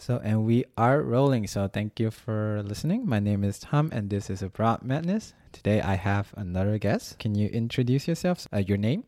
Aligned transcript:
So, 0.00 0.18
and 0.24 0.46
we 0.46 0.64
are 0.78 1.02
rolling. 1.02 1.46
So, 1.46 1.68
thank 1.68 2.00
you 2.00 2.10
for 2.10 2.62
listening. 2.64 3.06
My 3.06 3.20
name 3.20 3.44
is 3.44 3.58
Tom, 3.58 3.90
and 3.92 4.08
this 4.08 4.30
is 4.30 4.40
Abroad 4.40 4.82
Madness. 4.82 5.34
Today, 5.52 5.82
I 5.82 5.96
have 5.96 6.32
another 6.38 6.78
guest. 6.78 7.18
Can 7.18 7.34
you 7.34 7.48
introduce 7.48 8.08
yourself? 8.08 8.48
Uh, 8.50 8.58
your 8.58 8.78
name, 8.78 9.04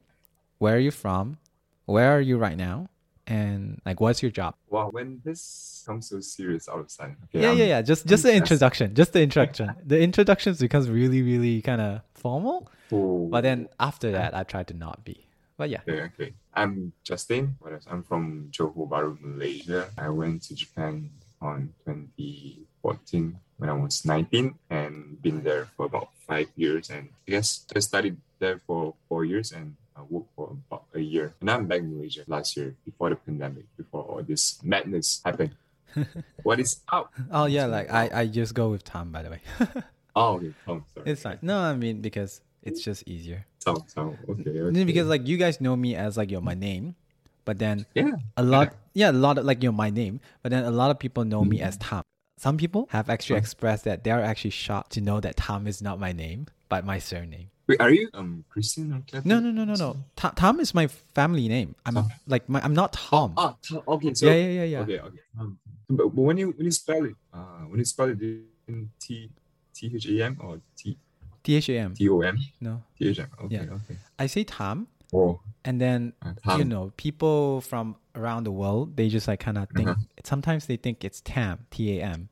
where 0.58 0.76
are 0.76 0.78
you 0.78 0.90
from, 0.90 1.38
where 1.86 2.12
are 2.14 2.20
you 2.20 2.36
right 2.36 2.58
now, 2.58 2.90
and 3.26 3.80
like, 3.86 4.02
what's 4.02 4.20
your 4.22 4.30
job? 4.30 4.54
Wow, 4.68 4.90
when 4.90 5.22
this 5.24 5.82
comes 5.86 6.10
so 6.10 6.20
serious 6.20 6.68
out 6.68 6.80
of 6.80 6.90
sight. 6.90 7.16
Okay, 7.24 7.40
yeah, 7.40 7.50
um, 7.52 7.56
yeah, 7.56 7.64
yeah. 7.64 7.80
Just, 7.82 8.06
just 8.06 8.24
the 8.24 8.32
I'm 8.32 8.36
introduction. 8.36 8.94
Just 8.94 9.14
the 9.14 9.22
introduction. 9.22 9.72
the 9.86 9.98
introductions 9.98 10.58
becomes 10.58 10.90
really, 10.90 11.22
really 11.22 11.62
kind 11.62 11.80
of 11.80 12.02
formal. 12.12 12.70
Oh, 12.92 13.28
But 13.28 13.40
then 13.40 13.70
after 13.80 14.12
that, 14.12 14.34
I 14.34 14.42
try 14.42 14.62
to 14.64 14.74
not 14.74 15.06
be. 15.06 15.26
But 15.56 15.70
yeah. 15.70 15.80
Okay, 15.86 16.02
okay. 16.12 16.30
I'm 16.54 16.92
Justin. 17.04 17.56
What 17.60 17.72
else? 17.72 17.86
I'm 17.90 18.02
from 18.02 18.48
Johor 18.50 18.88
Bahru, 18.88 19.18
Malaysia. 19.20 19.90
I 19.98 20.08
went 20.08 20.42
to 20.48 20.54
Japan 20.54 21.10
on 21.40 21.74
2014 21.84 23.36
when 23.58 23.70
I 23.70 23.74
was 23.74 24.04
19 24.04 24.54
and 24.70 25.20
been 25.22 25.42
there 25.42 25.68
for 25.76 25.86
about 25.86 26.08
five 26.26 26.48
years. 26.56 26.90
And 26.90 27.10
I 27.28 27.30
guess 27.30 27.66
I 27.74 27.80
studied 27.80 28.16
there 28.38 28.60
for 28.66 28.94
four 29.08 29.24
years 29.24 29.52
and 29.52 29.76
I 29.96 30.02
worked 30.02 30.34
for 30.34 30.56
about 30.70 30.86
a 30.94 31.00
year. 31.00 31.34
And 31.40 31.50
I'm 31.50 31.66
back 31.66 31.80
in 31.80 31.94
Malaysia 31.96 32.24
last 32.26 32.56
year 32.56 32.74
before 32.84 33.10
the 33.10 33.16
pandemic, 33.16 33.64
before 33.76 34.02
all 34.02 34.22
this 34.22 34.58
madness 34.62 35.20
happened. 35.24 35.54
what 36.42 36.58
is 36.58 36.80
up? 36.90 37.12
Oh 37.30 37.44
yeah, 37.44 37.66
like 37.66 37.92
I, 37.92 38.10
I 38.12 38.26
just 38.26 38.54
go 38.54 38.70
with 38.70 38.82
Tom. 38.82 39.12
By 39.12 39.22
the 39.22 39.30
way, 39.30 39.40
Oh, 40.16 40.36
okay. 40.36 40.52
Tom, 40.64 40.84
sorry. 40.94 41.10
it's 41.10 41.22
fine. 41.22 41.38
No, 41.42 41.58
I 41.58 41.74
mean 41.74 42.00
because 42.00 42.40
it's 42.62 42.82
just 42.82 43.06
easier. 43.06 43.46
Tom. 43.60 43.84
Okay, 43.96 44.60
okay. 44.60 44.84
Because 44.84 45.08
like 45.08 45.26
you 45.26 45.36
guys 45.36 45.60
know 45.60 45.76
me 45.76 45.94
as 45.94 46.16
like 46.16 46.30
your 46.30 46.40
my 46.40 46.54
name, 46.54 46.94
but 47.44 47.58
then 47.58 47.86
yeah. 47.94 48.12
a 48.36 48.42
lot 48.42 48.74
yeah 48.94 49.10
a 49.10 49.12
lot 49.12 49.38
of 49.38 49.44
like 49.44 49.62
your 49.62 49.72
my 49.72 49.90
name, 49.90 50.20
but 50.42 50.50
then 50.50 50.64
a 50.64 50.70
lot 50.70 50.90
of 50.90 50.98
people 50.98 51.24
know 51.24 51.44
me 51.44 51.60
as 51.60 51.76
Tom. 51.76 52.02
Some 52.38 52.56
people 52.56 52.88
have 52.90 53.08
actually 53.08 53.38
expressed 53.38 53.84
that 53.84 54.02
they're 54.02 54.22
actually 54.22 54.50
shocked 54.50 54.92
to 54.92 55.00
know 55.00 55.20
that 55.20 55.36
Tom 55.36 55.66
is 55.66 55.82
not 55.82 56.00
my 56.00 56.12
name, 56.12 56.46
but 56.68 56.84
my 56.84 56.98
surname. 56.98 57.50
Wait, 57.68 57.80
are 57.80 57.90
you 57.90 58.08
um 58.14 58.44
Christian 58.48 58.92
or 58.92 59.00
Catholic? 59.06 59.26
No, 59.26 59.38
no, 59.38 59.50
no, 59.50 59.64
no, 59.64 59.74
no. 59.74 59.96
Tom, 60.16 60.32
Tom 60.34 60.60
is 60.60 60.74
my 60.74 60.88
family 61.14 61.46
name. 61.46 61.74
I'm 61.86 62.04
like 62.26 62.48
my 62.48 62.60
I'm 62.62 62.74
not 62.74 62.92
Tom. 62.92 63.34
Ah, 63.36 63.56
Tom, 63.62 63.82
okay. 63.86 64.14
So 64.14 64.26
yeah, 64.26 64.34
yeah, 64.34 64.50
yeah, 64.50 64.64
yeah. 64.64 64.78
Okay, 64.80 64.98
okay. 64.98 65.18
Um, 65.38 65.58
but, 65.88 66.08
but 66.08 66.22
when 66.22 66.36
you 66.36 66.50
when 66.56 66.66
you 66.66 66.72
spell 66.72 67.04
it, 67.04 67.14
uh, 67.32 67.62
when 67.70 67.78
you 67.78 67.84
spell 67.84 68.08
it 68.08 68.20
in 68.20 68.90
T 68.98 69.30
T 69.74 69.92
H 69.94 70.08
A 70.08 70.24
M 70.24 70.38
or 70.40 70.60
T 70.76 70.98
T 71.42 71.56
H 71.56 71.68
A 71.68 71.78
M. 71.78 71.94
T 71.94 72.08
O 72.08 72.20
M 72.20 72.38
No, 72.60 72.82
T 72.98 73.08
H 73.08 73.18
M. 73.18 73.28
Okay, 73.44 73.54
Yeah. 73.56 73.62
okay. 73.62 73.96
I 74.18 74.26
say 74.26 74.44
Tom, 74.44 74.88
Oh, 75.12 75.40
and 75.64 75.80
then 75.80 76.12
uh, 76.22 76.32
you 76.58 76.64
know 76.64 76.92
people 76.96 77.60
from 77.60 77.96
around 78.14 78.44
the 78.44 78.50
world 78.52 78.96
they 78.96 79.08
just 79.08 79.28
like 79.28 79.40
kind 79.40 79.58
of 79.58 79.68
think 79.70 79.88
Uh-huh. 79.88 80.00
sometimes 80.24 80.66
they 80.66 80.76
think 80.76 81.04
it's 81.04 81.20
tam 81.22 81.66
t-a-m 81.70 82.28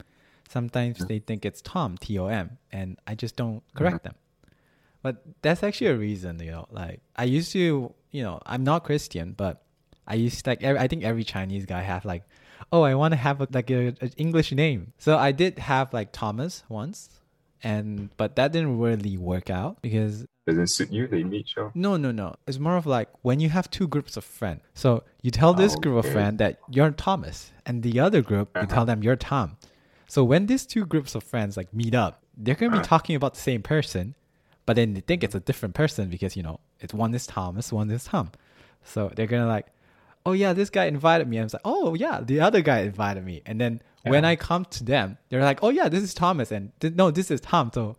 sometimes 0.49 0.99
they 1.07 1.19
think 1.21 1.45
it's 1.45 1.61
tom 1.63 1.97
t-o-m 1.99 2.59
and 2.73 2.99
i 3.07 3.15
just 3.15 3.37
don't 3.37 3.63
correct 3.75 4.03
them 4.05 4.15
but 5.03 5.23
that's 5.43 5.63
actually 5.63 5.87
a 5.89 5.97
reason 5.97 6.39
you 6.41 6.51
know 6.51 6.67
like 6.71 7.01
i 7.17 7.25
used 7.25 7.53
to 7.53 7.93
you 8.11 8.23
know 8.23 8.41
i'm 8.47 8.65
not 8.65 8.85
christian 8.85 9.33
but 9.37 9.63
i 10.07 10.15
used 10.15 10.45
to, 10.45 10.51
like 10.51 10.63
every, 10.63 10.81
i 10.81 10.89
think 10.89 11.05
every 11.05 11.25
chinese 11.25 11.65
guy 11.67 11.81
have 11.83 12.05
like 12.05 12.25
oh 12.73 12.83
i 12.83 12.95
want 12.95 13.13
to 13.13 13.17
have 13.17 13.41
a, 13.41 13.49
like 13.53 13.71
a, 13.71 13.89
an 14.01 14.11
english 14.17 14.53
name 14.53 14.93
so 14.99 15.17
i 15.17 15.33
did 15.33 15.59
have 15.59 15.93
like 15.95 16.13
thomas 16.13 16.63
once 16.69 17.09
and 17.63 18.11
but 18.17 18.37
that 18.37 18.53
didn't 18.53 18.79
really 18.79 19.17
work 19.17 19.51
out 19.51 19.81
because 19.83 20.27
Doesn't 20.47 20.69
suit 20.69 20.91
you 20.91 21.07
the 21.07 21.19
image 21.19 21.55
of. 21.57 21.75
no, 21.77 21.97
no, 21.97 22.11
no. 22.11 22.35
It's 22.47 22.59
more 22.59 22.77
of 22.77 22.87
like 22.87 23.09
when 23.23 23.41
you 23.41 23.49
have 23.51 23.71
two 23.71 23.87
groups 23.87 24.17
of 24.17 24.25
friends. 24.25 24.63
So 24.75 25.05
you 25.23 25.31
tell 25.31 25.55
this 25.55 25.75
group 25.77 25.97
of 26.05 26.11
friends 26.11 26.39
that 26.39 26.59
you're 26.71 26.91
Thomas, 26.91 27.53
and 27.67 27.83
the 27.83 28.01
other 28.01 28.23
group 28.23 28.49
you 28.55 28.63
Uh-huh. 28.63 28.75
tell 28.75 28.85
them 28.87 29.03
you're 29.03 29.17
Tom. 29.17 29.57
So 30.09 30.25
when 30.25 30.47
these 30.47 30.67
two 30.67 30.85
groups 30.87 31.15
of 31.15 31.23
friends 31.23 31.57
like 31.57 31.73
meet 31.73 31.95
up, 31.95 32.23
they're 32.37 32.55
gonna 32.57 32.71
be 32.73 32.79
Uh-huh. 32.79 32.87
talking 32.99 33.15
about 33.17 33.35
the 33.35 33.41
same 33.41 33.63
person, 33.63 34.15
but 34.67 34.75
then 34.77 34.95
they 34.95 35.01
think 35.01 35.23
it's 35.23 35.35
a 35.35 35.41
different 35.41 35.75
person 35.75 36.09
because 36.09 36.37
you 36.37 36.43
know 36.43 36.61
it's 36.81 36.95
one 36.95 37.15
is 37.15 37.27
Thomas, 37.27 37.73
one 37.73 37.91
is 37.91 38.05
Tom. 38.05 38.31
So 38.83 39.11
they're 39.15 39.27
gonna 39.27 39.47
like, 39.47 39.67
oh 40.27 40.33
yeah, 40.33 40.53
this 40.53 40.71
guy 40.71 40.85
invited 40.87 41.29
me. 41.29 41.39
I 41.39 41.43
was 41.43 41.53
like, 41.53 41.63
oh 41.65 41.95
yeah, 41.95 42.21
the 42.23 42.41
other 42.41 42.61
guy 42.61 42.81
invited 42.81 43.25
me. 43.25 43.43
And 43.47 43.61
then 43.61 43.83
when 44.03 44.25
I 44.25 44.37
come 44.37 44.65
to 44.67 44.85
them, 44.85 45.19
they're 45.29 45.43
like, 45.43 45.61
oh 45.63 45.69
yeah, 45.71 45.89
this 45.89 46.03
is 46.03 46.15
Thomas, 46.15 46.51
and 46.53 46.73
th- 46.81 46.95
no, 46.95 47.11
this 47.11 47.31
is 47.31 47.41
Tom. 47.41 47.71
So 47.75 47.97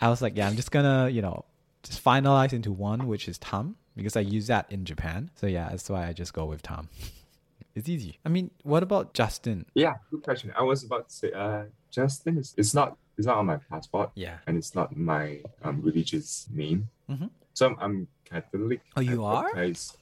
I 0.00 0.08
was 0.08 0.20
like, 0.22 0.36
yeah, 0.36 0.46
I'm 0.48 0.56
just 0.56 0.70
gonna, 0.70 1.08
you 1.08 1.22
know, 1.22 1.44
just 1.82 2.02
finalize 2.04 2.52
into 2.52 2.72
one, 2.72 3.06
which 3.06 3.28
is 3.28 3.38
Tom, 3.38 3.76
because 3.96 4.16
I 4.16 4.20
use 4.20 4.46
that 4.48 4.66
in 4.70 4.84
Japan. 4.84 5.30
So 5.36 5.46
yeah, 5.46 5.68
that's 5.70 5.88
why 5.88 6.06
I 6.06 6.12
just 6.12 6.32
go 6.32 6.44
with 6.46 6.62
Tom. 6.62 6.88
it's 7.74 7.88
easy. 7.88 8.18
I 8.24 8.28
mean, 8.28 8.50
what 8.62 8.82
about 8.82 9.14
Justin? 9.14 9.66
Yeah, 9.74 9.94
good 10.10 10.22
question. 10.22 10.52
I 10.58 10.62
was 10.62 10.82
about 10.84 11.08
to 11.08 11.14
say, 11.14 11.32
uh, 11.32 11.64
Justin 11.90 12.38
is 12.38 12.54
it's 12.58 12.74
not 12.74 12.96
it's 13.16 13.26
not 13.26 13.38
on 13.38 13.46
my 13.46 13.56
passport 13.56 14.10
Yeah. 14.14 14.36
and 14.46 14.58
it's 14.58 14.74
not 14.74 14.94
my 14.96 15.40
um 15.62 15.80
religious 15.80 16.46
name. 16.52 16.88
Mhm. 17.10 17.30
So 17.56 17.66
I'm, 17.68 17.76
I'm 17.80 18.08
Catholic. 18.26 18.82
Oh, 18.96 19.00
you 19.00 19.24
are? 19.24 19.48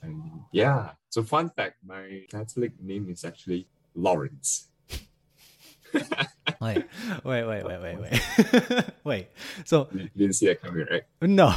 And 0.03 0.42
yeah. 0.50 0.91
So 1.09 1.22
fun 1.22 1.50
fact, 1.50 1.76
my 1.87 2.26
Catholic 2.28 2.72
name 2.82 3.06
is 3.09 3.25
actually 3.25 3.69
Lawrence. 3.94 4.66
Wait, 6.60 6.84
wait, 7.25 7.44
wait, 7.44 7.62
wait, 7.64 7.81
wait, 7.81 7.98
wait. 8.00 8.84
wait. 9.04 9.28
So 9.64 9.87
You 9.93 10.09
didn't 10.16 10.34
see 10.34 10.47
that 10.47 10.60
coming, 10.62 10.87
right? 10.91 11.03
no. 11.22 11.54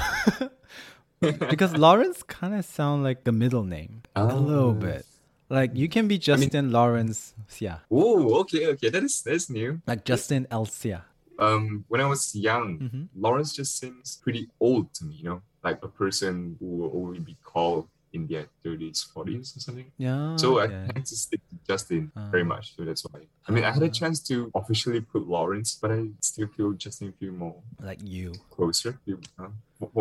because 1.50 1.76
Lawrence 1.76 2.22
kind 2.24 2.54
of 2.54 2.64
sound 2.66 3.04
like 3.04 3.24
the 3.24 3.32
middle 3.32 3.64
name. 3.64 4.04
A 4.16 4.26
little 4.26 4.70
Oh. 4.70 4.74
bit. 4.74 5.06
Like 5.50 5.72
you 5.76 5.88
can 5.90 6.08
be 6.08 6.18
Justin 6.20 6.72
Lawrence 6.72 7.34
Xia. 7.50 7.80
Oh, 7.90 8.42
okay, 8.42 8.68
okay. 8.68 8.90
That 8.90 9.04
is 9.04 9.22
that's 9.24 9.50
new. 9.50 9.82
Like 9.88 10.04
Justin 10.06 10.46
Elsia. 10.52 11.04
Um, 11.40 11.86
when 11.88 12.02
I 12.02 12.06
was 12.06 12.36
young, 12.36 12.80
Mhm. 12.80 13.08
Lawrence 13.16 13.54
just 13.56 13.80
seems 13.80 14.18
pretty 14.22 14.50
old 14.60 14.94
to 14.96 15.06
me. 15.06 15.16
You 15.16 15.24
know, 15.24 15.42
like 15.68 15.80
a 15.90 15.92
person 16.04 16.34
who 16.60 16.68
will 16.80 16.92
only 17.02 17.20
be 17.20 17.36
called 17.52 17.86
in 18.16 18.22
their 18.32 18.46
thirties, 18.64 19.04
forties, 19.14 19.48
or 19.56 19.60
something. 19.60 19.90
Yeah. 20.00 20.36
So 20.44 20.48
I 20.64 20.66
okay. 20.72 20.88
tend 20.94 21.06
to 21.12 21.16
stick 21.26 21.42
to 21.50 21.56
Justin 21.70 22.04
very 22.34 22.46
Ah. 22.48 22.52
much. 22.54 22.66
So 22.76 22.80
that's 22.88 23.04
why. 23.08 23.20
I 23.48 23.50
mean, 23.54 23.66
I 23.68 23.72
had 23.76 23.84
a 23.84 23.94
chance 24.02 24.18
to 24.32 24.36
officially 24.56 25.02
put 25.14 25.28
Lawrence, 25.28 25.70
but 25.82 25.90
I 25.92 26.00
still 26.32 26.48
feel 26.56 26.72
Justin 26.84 27.12
feel 27.20 27.34
more 27.44 27.60
like 27.90 28.02
you. 28.16 28.32
closer. 28.56 28.92
Feel, 29.06 29.20
uh, 29.38 29.52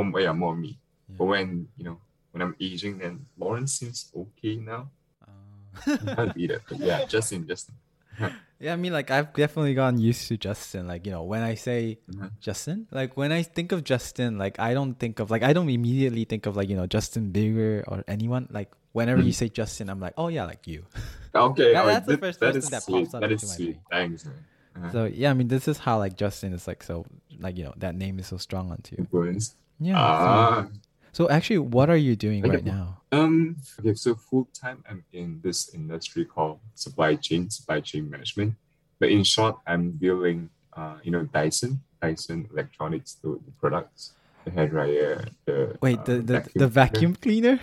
one 0.01 0.09
way, 0.15 0.25
more 0.33 0.55
me. 0.65 0.73
Yeah. 1.11 1.17
But 1.19 1.27
when 1.33 1.49
you 1.79 1.85
know, 1.87 1.99
when 2.31 2.41
I'm 2.47 2.55
aging, 2.69 2.95
then 3.03 3.27
Lawrence 3.43 3.73
seems 3.79 3.99
okay 4.23 4.55
now. 4.73 4.83
Uh, 5.27 6.15
I'll 6.19 6.33
be 6.33 6.47
that. 6.47 6.63
But 6.69 6.79
yeah, 6.79 7.05
Justin, 7.11 7.43
Justin. 7.51 7.75
Yeah, 8.59 8.73
I 8.73 8.77
mean, 8.77 8.93
like 8.93 9.11
I've 9.11 9.33
definitely 9.35 9.75
gotten 9.75 10.01
used 10.01 10.29
to 10.29 10.37
Justin. 10.39 10.87
Like 10.89 11.05
you 11.05 11.13
know, 11.13 11.23
when 11.25 11.43
I 11.43 11.55
say 11.57 11.99
Mhm. 12.11 12.31
Justin, 12.41 12.87
like 12.91 13.17
when 13.17 13.31
I 13.33 13.43
think 13.43 13.73
of 13.73 13.85
Justin, 13.85 14.39
like 14.39 14.59
I 14.59 14.73
don't 14.73 14.95
think 14.99 15.21
of 15.21 15.31
like 15.31 15.43
I 15.43 15.53
don't 15.53 15.69
immediately 15.69 16.25
think 16.25 16.47
of 16.47 16.57
like 16.57 16.69
you 16.71 16.77
know 16.77 16.87
Justin 16.87 17.33
Bieber 17.33 17.85
or 17.87 18.03
anyone. 18.09 18.49
Like 18.51 18.73
whenever 18.93 19.21
you 19.21 19.33
Mhm. 19.33 19.35
say 19.35 19.49
Justin, 19.51 19.91
I'm 19.91 20.01
like, 20.01 20.15
oh 20.17 20.29
yeah, 20.29 20.45
like 20.45 20.67
you. 20.67 20.85
Okay, 21.37 21.75
That- 21.75 21.81
alright, 21.85 21.95
that's 21.97 22.07
the 22.07 22.17
first 22.17 22.41
that 22.41 22.55
person 22.55 22.71
that 22.71 22.83
sweet. 22.83 23.05
pops 23.05 23.15
up 23.15 23.21
That 23.21 23.33
is 23.33 23.43
into 23.43 23.53
my 23.53 23.57
sweet. 23.57 23.77
Thanks. 23.91 24.25
Uh-huh. 24.25 24.93
So 24.93 25.05
yeah, 25.05 25.31
I 25.31 25.35
mean, 25.35 25.49
this 25.49 25.69
is 25.69 25.77
how 25.77 25.99
like 25.99 26.17
Justin 26.17 26.55
is 26.55 26.67
like 26.67 26.83
so 26.83 27.05
like 27.39 27.59
you 27.59 27.65
know 27.65 27.75
that 27.77 27.95
name 27.95 28.19
is 28.19 28.27
so 28.29 28.39
strong 28.39 28.71
onto 28.73 28.97
you. 28.97 29.05
Influence. 29.05 29.55
Yeah. 29.79 30.01
Ah. 30.01 30.65
So, 30.65 30.71
so 31.17 31.31
actually, 31.33 31.65
what 31.65 31.89
are 31.89 31.97
you 31.97 32.13
doing 32.15 32.45
right 32.45 32.61
now? 32.65 33.01
Um. 33.11 33.57
Okay. 33.81 33.95
So 33.97 34.13
full 34.15 34.45
time, 34.53 34.85
I'm 34.85 35.01
in 35.17 35.41
this 35.41 35.73
industry 35.73 36.25
called 36.29 36.61
supply 36.77 37.17
chain, 37.17 37.49
supply 37.49 37.81
chain 37.81 38.11
management. 38.13 38.53
But 39.01 39.09
in 39.09 39.25
short, 39.25 39.57
I'm 39.67 39.97
dealing, 39.97 40.51
uh, 40.77 40.97
you 41.05 41.11
know, 41.13 41.25
Dyson, 41.25 41.81
Dyson 42.03 42.49
Electronics, 42.53 43.17
the, 43.23 43.41
the 43.49 43.53
products, 43.61 44.13
the 44.45 44.51
hair 44.53 44.69
dryer, 44.69 45.25
the 45.49 45.77
Wait, 45.81 46.01
uh, 46.05 46.05
the 46.05 46.17
the 46.21 46.39
the 46.55 46.69
vacuum 46.69 47.17
cleaner? 47.17 47.57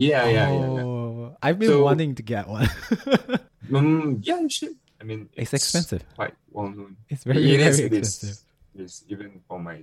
Yeah, 0.00 0.24
yeah, 0.24 0.48
yeah, 0.48 0.72
yeah. 0.80 0.84
Oh, 0.88 1.36
I've 1.44 1.58
been 1.60 1.68
So- 1.76 1.84
wanting 1.84 2.14
to 2.16 2.22
get 2.24 2.48
one. 2.48 2.68
Um, 3.68 4.20
yeah, 4.24 4.40
you 4.40 4.48
should. 4.48 4.76
I 5.00 5.04
mean, 5.04 5.28
It's 5.36 5.52
expensive. 5.52 6.04
Quite 6.16 6.32
well 6.52 6.68
known. 6.72 6.96
it's 7.08 7.24
very 7.24 7.44
It 7.44 7.60
very 7.60 7.68
is, 7.68 7.78
expensive. 7.80 8.30
is. 8.30 8.44
It 8.74 8.80
is 8.80 9.04
even 9.12 9.40
for 9.48 9.58
my 9.60 9.80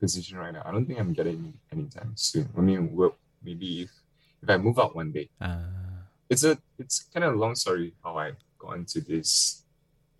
position 0.00 0.38
right 0.38 0.52
now. 0.52 0.62
I 0.64 0.70
don't 0.72 0.86
think 0.86 0.98
I'm 0.98 1.12
getting 1.12 1.54
anytime 1.72 2.12
soon. 2.16 2.48
I 2.56 2.60
mean, 2.60 2.94
well, 2.94 3.16
maybe 3.42 3.82
if 3.82 3.90
if 4.42 4.50
I 4.50 4.56
move 4.58 4.78
out 4.78 4.94
one 4.94 5.10
day. 5.12 5.28
Uh, 5.40 5.58
It's 6.28 6.44
a 6.44 6.56
it's 6.78 7.04
kind 7.12 7.24
of 7.24 7.34
a 7.34 7.36
long 7.36 7.54
story 7.54 7.94
how 8.02 8.16
I 8.18 8.32
got 8.58 8.76
into 8.80 9.00
this 9.00 9.62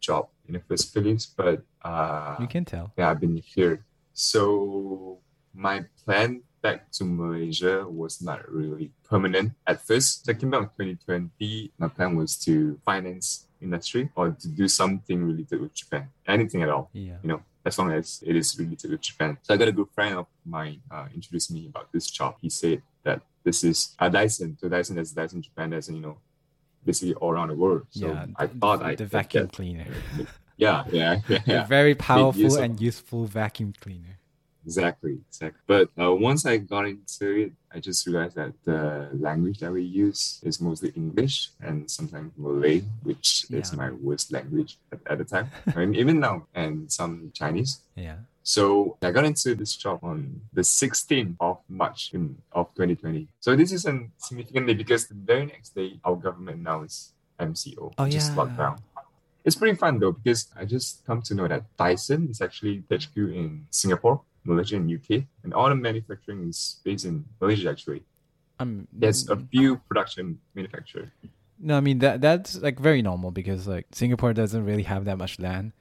job 0.00 0.29
in 0.47 0.53
the 0.55 0.61
first 0.61 0.93
place, 0.93 1.25
but 1.26 1.65
uh, 1.82 2.37
you 2.38 2.47
can 2.47 2.65
tell. 2.65 2.93
yeah, 2.97 3.11
I've 3.11 3.21
been 3.21 3.37
here. 3.41 3.85
So 4.12 5.19
my 5.55 5.85
plan 6.05 6.43
back 6.62 6.91
to 6.93 7.05
Malaysia 7.05 7.85
was 7.88 8.21
not 8.23 8.41
really 8.50 8.91
permanent 9.05 9.53
at 9.67 9.81
first. 9.85 10.29
I 10.29 10.35
came 10.35 10.50
back 10.50 10.73
in 10.79 10.97
2020. 11.00 11.73
My 11.79 11.88
plan 11.88 12.17
was 12.17 12.37
to 12.44 12.79
finance 12.85 13.47
industry 13.61 14.09
or 14.17 14.32
to 14.32 14.49
do 14.49 14.69
something 14.69 15.25
related 15.25 15.61
with 15.61 15.75
Japan, 15.75 16.09
anything 16.26 16.62
at 16.62 16.69
all 16.69 16.88
Yeah. 16.93 17.17
you 17.23 17.29
know, 17.29 17.41
as 17.64 17.78
long 17.78 17.93
as 17.93 18.22
it 18.26 18.37
is 18.37 18.58
related 18.58 18.90
to 18.90 18.99
Japan. 18.99 19.38
So 19.43 19.55
I 19.55 19.56
got 19.56 19.69
a 19.69 19.72
good 19.72 19.88
friend 19.94 20.19
of 20.19 20.26
mine 20.44 20.81
uh, 20.90 21.06
introduced 21.14 21.50
me 21.50 21.66
about 21.66 21.90
this 21.93 22.11
job. 22.11 22.37
He 22.40 22.50
said 22.50 22.82
that 23.02 23.22
this 23.43 23.64
is 23.64 23.94
a 23.99 24.11
Dyson. 24.11 24.56
So 24.61 24.69
Dyson 24.69 24.99
is 24.99 25.12
Dyson 25.12 25.43
Japan. 25.43 25.72
as 25.72 25.88
you 25.88 26.00
know 26.00 26.19
basically 26.84 27.14
all 27.14 27.31
around 27.32 27.49
the 27.49 27.55
world. 27.55 27.87
So 27.90 28.08
yeah, 28.08 28.26
I 28.37 28.46
thought 28.46 28.81
the, 28.81 28.84
I 28.84 28.94
the 28.94 29.06
vacuum 29.06 29.44
get- 29.44 29.52
cleaner. 29.52 29.87
Yeah, 30.56 30.84
yeah, 30.93 31.20
yeah. 31.28 31.38
A 31.38 31.43
yeah. 31.46 31.66
very 31.66 31.96
powerful 31.96 32.56
and 32.58 32.81
useful 32.81 33.25
vacuum 33.25 33.75
cleaner. 33.81 34.19
Exactly, 34.64 35.19
exactly. 35.28 35.61
But 35.66 35.90
uh, 36.00 36.14
once 36.14 36.46
I 36.46 36.56
got 36.58 36.87
into 36.87 37.26
it, 37.43 37.52
I 37.72 37.81
just 37.81 38.06
realized 38.06 38.37
that 38.37 38.52
the 38.64 39.08
language 39.12 39.58
that 39.58 39.72
we 39.72 39.82
use 39.82 40.40
is 40.43 40.61
mostly 40.61 40.90
English 40.96 41.50
and 41.61 41.90
sometimes 41.90 42.32
Malay, 42.37 42.81
which 43.02 43.46
is 43.50 43.72
my 43.75 43.90
worst 43.90 44.32
language 44.32 44.78
at, 44.93 45.00
at 45.06 45.19
the 45.19 45.25
time. 45.25 45.50
I 45.75 45.81
mean, 45.81 45.94
even 45.94 46.20
now, 46.20 46.46
and 46.55 46.90
some 46.90 47.31
Chinese. 47.34 47.81
Yeah. 47.96 48.16
So 48.43 48.96
I 49.02 49.11
got 49.11 49.25
into 49.25 49.55
this 49.55 49.75
job 49.76 50.00
on 50.02 50.43
the 50.52 50.61
16th 50.62 51.37
of 51.40 51.58
March 51.69 52.11
in, 52.12 52.37
of 52.52 52.69
2020. 52.75 53.26
So 53.40 53.56
this 53.56 53.72
is 53.72 53.87
a 53.87 54.06
significant 54.19 54.66
day 54.66 54.75
because 54.75 55.06
the 55.06 55.14
very 55.14 55.46
next 55.46 55.75
day 55.75 55.99
our 56.05 56.14
government 56.16 56.58
announced 56.58 57.12
MCO, 57.40 57.93
Oh, 57.99 58.05
is 58.05 58.14
yeah. 58.14 58.34
lockdown. 58.34 58.78
It's 59.44 59.56
pretty 59.56 59.76
fun 59.76 59.99
though 59.99 60.12
because 60.12 60.49
I 60.56 60.64
just 60.64 61.05
come 61.06 61.20
to 61.22 61.34
know 61.34 61.49
that 61.49 61.64
Dyson 61.76 62.28
is 62.31 62.40
actually 62.40 62.82
HQ 62.90 63.16
in 63.16 63.66
Singapore, 63.70 64.20
Malaysia, 64.44 64.76
and 64.76 64.91
UK, 64.91 65.25
and 65.43 65.52
all 65.55 65.69
the 65.69 65.75
manufacturing 65.75 66.49
is 66.49 66.81
based 66.85 67.05
in 67.05 67.25
Malaysia. 67.41 67.70
Actually, 67.70 68.02
Um, 68.61 68.87
there's 68.93 69.29
a 69.29 69.37
few 69.37 69.76
production 69.88 70.38
manufacturer. 70.55 71.12
No, 71.58 71.76
I 71.76 71.81
mean 71.81 71.99
that 72.00 72.20
that's 72.20 72.61
like 72.61 72.79
very 72.79 73.02
normal 73.02 73.31
because 73.31 73.67
like 73.67 73.87
Singapore 73.93 74.32
doesn't 74.32 74.64
really 74.64 74.82
have 74.85 75.05
that 75.06 75.19
much 75.19 75.38
land, 75.41 75.73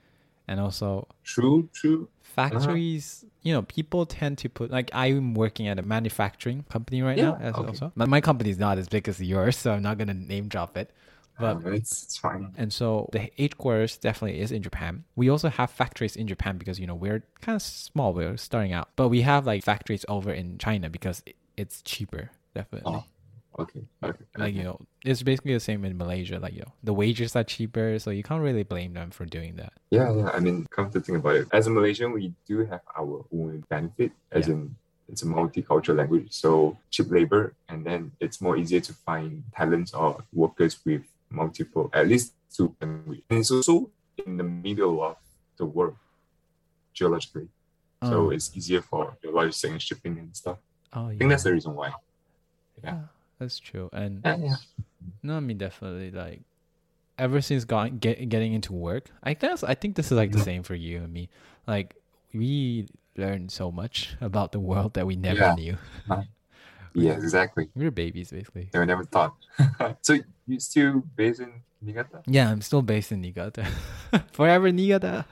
and 0.47 0.59
also 0.59 1.07
True, 1.23 1.69
true. 1.73 2.07
factories. 2.21 3.25
You 3.41 3.53
know, 3.53 3.61
people 3.63 4.05
tend 4.05 4.37
to 4.39 4.49
put 4.49 4.71
like 4.71 4.89
I'm 4.93 5.33
working 5.33 5.67
at 5.67 5.77
a 5.79 5.81
manufacturing 5.83 6.63
company 6.69 7.01
right 7.01 7.17
Yeah, 7.17 7.31
now. 7.31 7.37
As 7.41 7.55
okay. 7.55 7.67
also, 7.67 7.91
my, 7.95 8.05
my 8.05 8.21
company 8.21 8.49
is 8.49 8.57
not 8.59 8.77
as 8.77 8.87
big 8.87 9.07
as 9.09 9.21
yours, 9.21 9.57
so 9.57 9.73
I'm 9.73 9.81
not 9.83 9.97
gonna 9.97 10.13
name 10.13 10.47
drop 10.47 10.77
it. 10.77 10.91
But 11.39 11.57
Um, 11.65 11.73
it's, 11.73 12.03
it's 12.03 12.17
fine. 12.17 12.53
and 12.57 12.71
so 12.71 13.09
the 13.11 13.29
headquarters 13.37 13.97
definitely 13.97 14.39
is 14.39 14.51
in 14.51 14.61
Japan. 14.61 15.03
We 15.15 15.29
also 15.29 15.49
have 15.49 15.71
factories 15.71 16.15
in 16.15 16.27
Japan 16.27 16.57
because 16.57 16.79
you 16.79 16.85
know 16.87 16.95
we're 16.95 17.23
kind 17.41 17.55
of 17.55 17.61
small. 17.61 18.13
We're 18.13 18.37
starting 18.37 18.71
out, 18.73 18.89
but 18.95 19.09
we 19.09 19.21
have 19.21 19.45
like 19.45 19.63
factories 19.63 20.05
over 20.07 20.31
in 20.31 20.57
China 20.59 20.89
because 20.89 21.23
it's 21.57 21.81
cheaper. 21.81 22.29
Definitely. 22.53 22.93
Oh, 22.95 23.03
Okay, 23.59 23.81
okay. 24.03 24.25
like 24.35 24.55
you 24.55 24.63
know 24.63 24.79
it's 25.05 25.21
basically 25.21 25.53
the 25.53 25.59
same 25.59 25.85
in 25.85 25.95
malaysia 25.95 26.39
like 26.39 26.53
you 26.55 26.61
know 26.61 26.73
the 26.83 26.91
wages 26.91 27.35
are 27.35 27.43
cheaper 27.43 27.99
so 27.99 28.09
you 28.09 28.23
can't 28.23 28.41
really 28.41 28.63
blame 28.63 28.93
them 28.93 29.11
for 29.11 29.25
doing 29.25 29.57
that 29.57 29.73
Yeah, 29.91 30.09
yeah. 30.11 30.29
I 30.33 30.39
mean, 30.39 30.65
come 30.71 30.89
to 30.89 30.99
think 30.99 31.19
about 31.19 31.35
it, 31.35 31.47
as 31.53 31.67
a 31.67 31.69
Malaysian, 31.69 32.13
we 32.13 32.33
do 32.49 32.65
have 32.65 32.81
our 32.97 33.23
own 33.31 33.63
benefit, 33.69 34.11
as 34.31 34.47
Yeah. 34.47 34.53
in 34.55 34.75
it's 35.07 35.21
a 35.21 35.27
multicultural 35.27 35.97
language, 35.97 36.29
so 36.31 36.75
cheap 36.89 37.11
labor, 37.11 37.53
and 37.69 37.85
then 37.85 38.11
it's 38.19 38.41
more 38.41 38.57
easier 38.57 38.79
to 38.81 38.93
find 39.05 39.43
talents 39.55 39.93
or 39.93 40.23
workers 40.33 40.79
with 40.83 41.03
multiple, 41.33 41.89
at 41.93 42.07
least 42.07 42.33
two 42.55 42.75
language. 42.81 43.21
And 43.29 43.39
it's 43.39 43.51
also 43.51 43.89
in 44.25 44.37
the 44.37 44.43
middle 44.43 45.03
of 45.03 45.17
the 45.57 45.65
world 45.65 45.97
geologically, 46.93 47.47
so 48.03 48.27
Oh. 48.27 48.29
it's 48.29 48.55
easier 48.55 48.81
for 48.81 49.17
the 49.21 49.31
logistics 49.31 49.71
and 49.71 49.81
shipping 49.81 50.17
and 50.19 50.35
stuff. 50.35 50.59
oh 50.93 51.07
I 51.07 51.17
think 51.17 51.29
that's 51.31 51.43
the 51.43 51.53
reason 51.53 51.73
why. 51.73 51.91
Yeah. 52.83 52.99
that's 53.39 53.57
true 53.59 53.89
and 53.93 54.21
Yeah, 54.23 54.37
yeah. 54.37 54.55
no 55.23 55.37
i 55.37 55.39
mean 55.39 55.57
definitely 55.57 56.11
like 56.11 56.41
ever 57.17 57.39
since 57.41 57.65
got, 57.65 57.99
get, 57.99 58.27
getting 58.29 58.53
into 58.53 58.73
work 58.73 59.09
i 59.23 59.33
guess 59.33 59.63
i 59.63 59.73
think 59.73 59.95
this 59.95 60.07
is 60.07 60.17
like 60.17 60.31
the 60.31 60.39
Mhm. 60.39 60.43
same 60.43 60.63
for 60.63 60.75
you 60.75 60.97
and 61.03 61.11
me 61.13 61.29
like 61.67 61.95
we 62.33 62.87
learned 63.17 63.51
so 63.51 63.71
much 63.71 64.15
about 64.21 64.51
the 64.51 64.59
world 64.59 64.93
that 64.95 65.05
we 65.07 65.15
never 65.15 65.39
Yeah. 65.39 65.55
knew 65.55 65.77
Yes, 66.95 67.23
exactly. 67.23 67.69
we 67.75 67.85
were 67.85 67.91
babies 67.91 68.31
basically 68.31 68.69
I 68.73 68.85
never 68.85 69.03
thought. 69.03 69.35
so 70.01 70.17
you 70.47 70.59
still 70.59 71.03
based 71.15 71.39
in 71.39 71.51
Niigata? 71.81 72.21
yeah 72.27 72.49
i'm 72.49 72.61
still 72.61 72.81
based 72.81 73.11
in 73.11 73.21
niigata 73.21 73.65
forever 74.31 74.71
niigata 74.71 75.25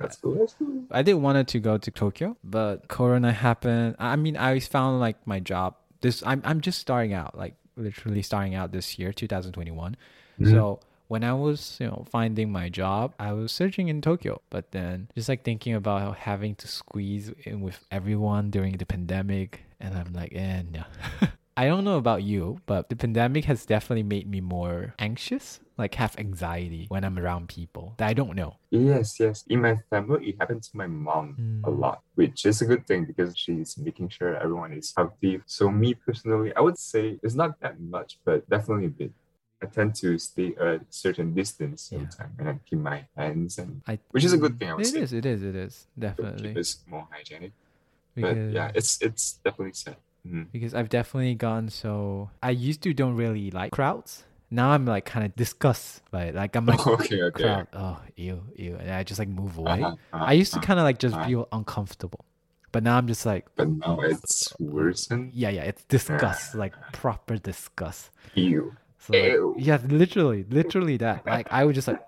That's 0.00 0.16
cool. 0.16 0.34
That's 0.38 0.54
cool. 0.54 0.84
I 0.92 1.02
did 1.02 1.14
wanted 1.14 1.48
to 1.48 1.58
go 1.58 1.76
to 1.76 1.90
Tokyo, 1.90 2.36
but 2.44 2.86
Corona 2.86 3.32
happened. 3.32 3.96
I 3.98 4.14
mean, 4.14 4.36
I 4.36 4.60
found 4.60 5.00
like 5.00 5.16
my 5.26 5.40
job. 5.40 5.74
This 6.02 6.22
I'm 6.24 6.40
I'm 6.44 6.60
just 6.60 6.78
starting 6.78 7.12
out, 7.14 7.36
like 7.36 7.54
literally 7.76 8.22
starting 8.22 8.54
out 8.54 8.70
this 8.70 8.96
year, 8.98 9.12
2021. 9.12 9.96
Mhm. 10.38 10.50
So 10.50 10.78
when 11.08 11.24
I 11.24 11.32
was 11.32 11.76
you 11.80 11.86
know 11.88 12.04
finding 12.10 12.52
my 12.52 12.68
job, 12.68 13.14
I 13.18 13.32
was 13.32 13.50
searching 13.52 13.88
in 13.88 14.00
Tokyo, 14.00 14.40
but 14.50 14.70
then 14.72 15.08
just 15.14 15.28
like 15.28 15.42
thinking 15.44 15.74
about 15.74 16.16
having 16.18 16.54
to 16.56 16.68
squeeze 16.68 17.32
in 17.44 17.60
with 17.60 17.84
everyone 17.90 18.50
during 18.50 18.76
the 18.76 18.86
pandemic, 18.86 19.62
and 19.80 19.96
I'm 19.96 20.12
like, 20.12 20.32
eh, 20.34 20.62
no. 20.70 20.84
I 21.58 21.66
don't 21.66 21.82
know 21.82 21.96
about 21.98 22.22
you, 22.22 22.60
but 22.66 22.88
the 22.88 22.94
pandemic 22.94 23.44
has 23.46 23.66
definitely 23.66 24.04
made 24.04 24.30
me 24.30 24.40
more 24.40 24.94
anxious, 25.00 25.58
like 25.76 25.96
have 25.96 26.14
anxiety 26.16 26.86
when 26.88 27.02
I'm 27.04 27.18
around 27.18 27.48
people 27.48 27.94
that 27.98 28.06
I 28.06 28.14
don't 28.14 28.36
know. 28.36 28.54
Yes, 28.70 29.18
yes. 29.18 29.42
In 29.48 29.62
my 29.62 29.74
family, 29.90 30.28
it 30.28 30.36
happened 30.38 30.62
to 30.62 30.76
my 30.76 30.86
mom 30.86 31.34
a 31.66 31.70
Mm. 31.70 31.80
lot, 31.80 31.98
which 32.14 32.46
is 32.46 32.62
a 32.62 32.66
good 32.66 32.86
thing 32.86 33.06
because 33.06 33.36
she's 33.36 33.76
making 33.76 34.08
sure 34.10 34.36
everyone 34.36 34.72
is 34.72 34.92
healthy. 34.96 35.40
So 35.46 35.68
me 35.68 35.94
personally, 35.94 36.54
I 36.54 36.60
would 36.60 36.78
say 36.78 37.18
it's 37.24 37.34
not 37.34 37.58
that 37.60 37.80
much, 37.80 38.20
but 38.24 38.48
definitely 38.48 38.86
a 38.86 38.90
bit. 38.90 39.12
I 39.62 39.66
tend 39.66 39.94
to 39.96 40.18
stay 40.18 40.54
a 40.54 40.80
certain 40.88 41.34
distance 41.34 41.90
all 41.92 42.00
Yeah. 42.00 42.26
and 42.38 42.48
I 42.48 42.58
keep 42.64 42.78
my 42.78 43.04
hands 43.16 43.58
and 43.58 43.82
I 43.86 43.98
which 44.10 44.24
is 44.24 44.32
a 44.32 44.38
good 44.38 44.58
thing, 44.58 44.70
I 44.70 44.74
would 44.74 44.86
It 44.86 44.92
say. 44.92 45.00
is, 45.00 45.12
it 45.12 45.26
is, 45.26 45.42
it 45.42 45.56
is 45.56 45.86
definitely. 45.98 46.54
It's 46.56 46.78
more 46.86 47.06
hygienic. 47.10 47.52
Because, 48.14 48.36
But 48.36 48.54
yeah, 48.54 48.70
it's 48.74 49.02
it's 49.02 49.34
definitely 49.44 49.74
sad. 49.74 49.96
Mhm. 50.26 50.46
because 50.52 50.74
I've 50.74 50.88
definitely 50.88 51.34
gone 51.34 51.68
so. 51.70 52.30
I 52.42 52.50
used 52.50 52.82
to 52.82 52.92
don't 52.92 53.16
really 53.16 53.50
like 53.50 53.72
crowds. 53.72 54.24
Now 54.50 54.70
I'm 54.70 54.86
like 54.86 55.04
kind 55.04 55.24
of 55.26 55.36
disgust 55.36 56.02
by 56.10 56.24
it. 56.24 56.34
Like 56.34 56.56
I'm 56.56 56.66
like 56.66 56.86
okay, 56.98 57.22
okay. 57.22 57.42
crowd. 57.42 57.66
Oh, 57.72 57.98
ew, 58.16 58.42
ew, 58.56 58.76
and 58.76 58.90
I 58.90 59.02
just 59.04 59.18
like 59.18 59.28
move 59.28 59.58
away. 59.58 59.82
Uh-huh, 59.82 59.96
uh-huh, 60.12 60.24
I 60.24 60.32
used 60.32 60.52
to 60.54 60.58
uh-huh. 60.58 60.66
kind 60.66 60.80
of 60.80 60.84
like 60.84 60.98
just 60.98 61.14
uh-huh. 61.16 61.26
feel 61.26 61.48
uncomfortable, 61.52 62.24
but 62.72 62.82
now 62.82 62.96
I'm 62.96 63.06
just 63.06 63.24
like, 63.26 63.46
but 63.56 63.68
now 63.68 64.00
it's 64.00 64.52
worsened. 64.58 65.32
yeah, 65.34 65.50
yeah, 65.50 65.62
it's 65.62 65.84
disgust, 65.84 66.54
like 66.62 66.74
proper 66.92 67.36
disgust. 67.38 68.10
You. 68.34 68.74
So 69.00 69.12
like, 69.54 69.64
yeah, 69.64 69.78
literally, 69.86 70.44
literally 70.50 70.96
that. 70.98 71.26
Like 71.26 71.48
I 71.52 71.64
would 71.64 71.74
just 71.74 71.88
like, 71.88 72.02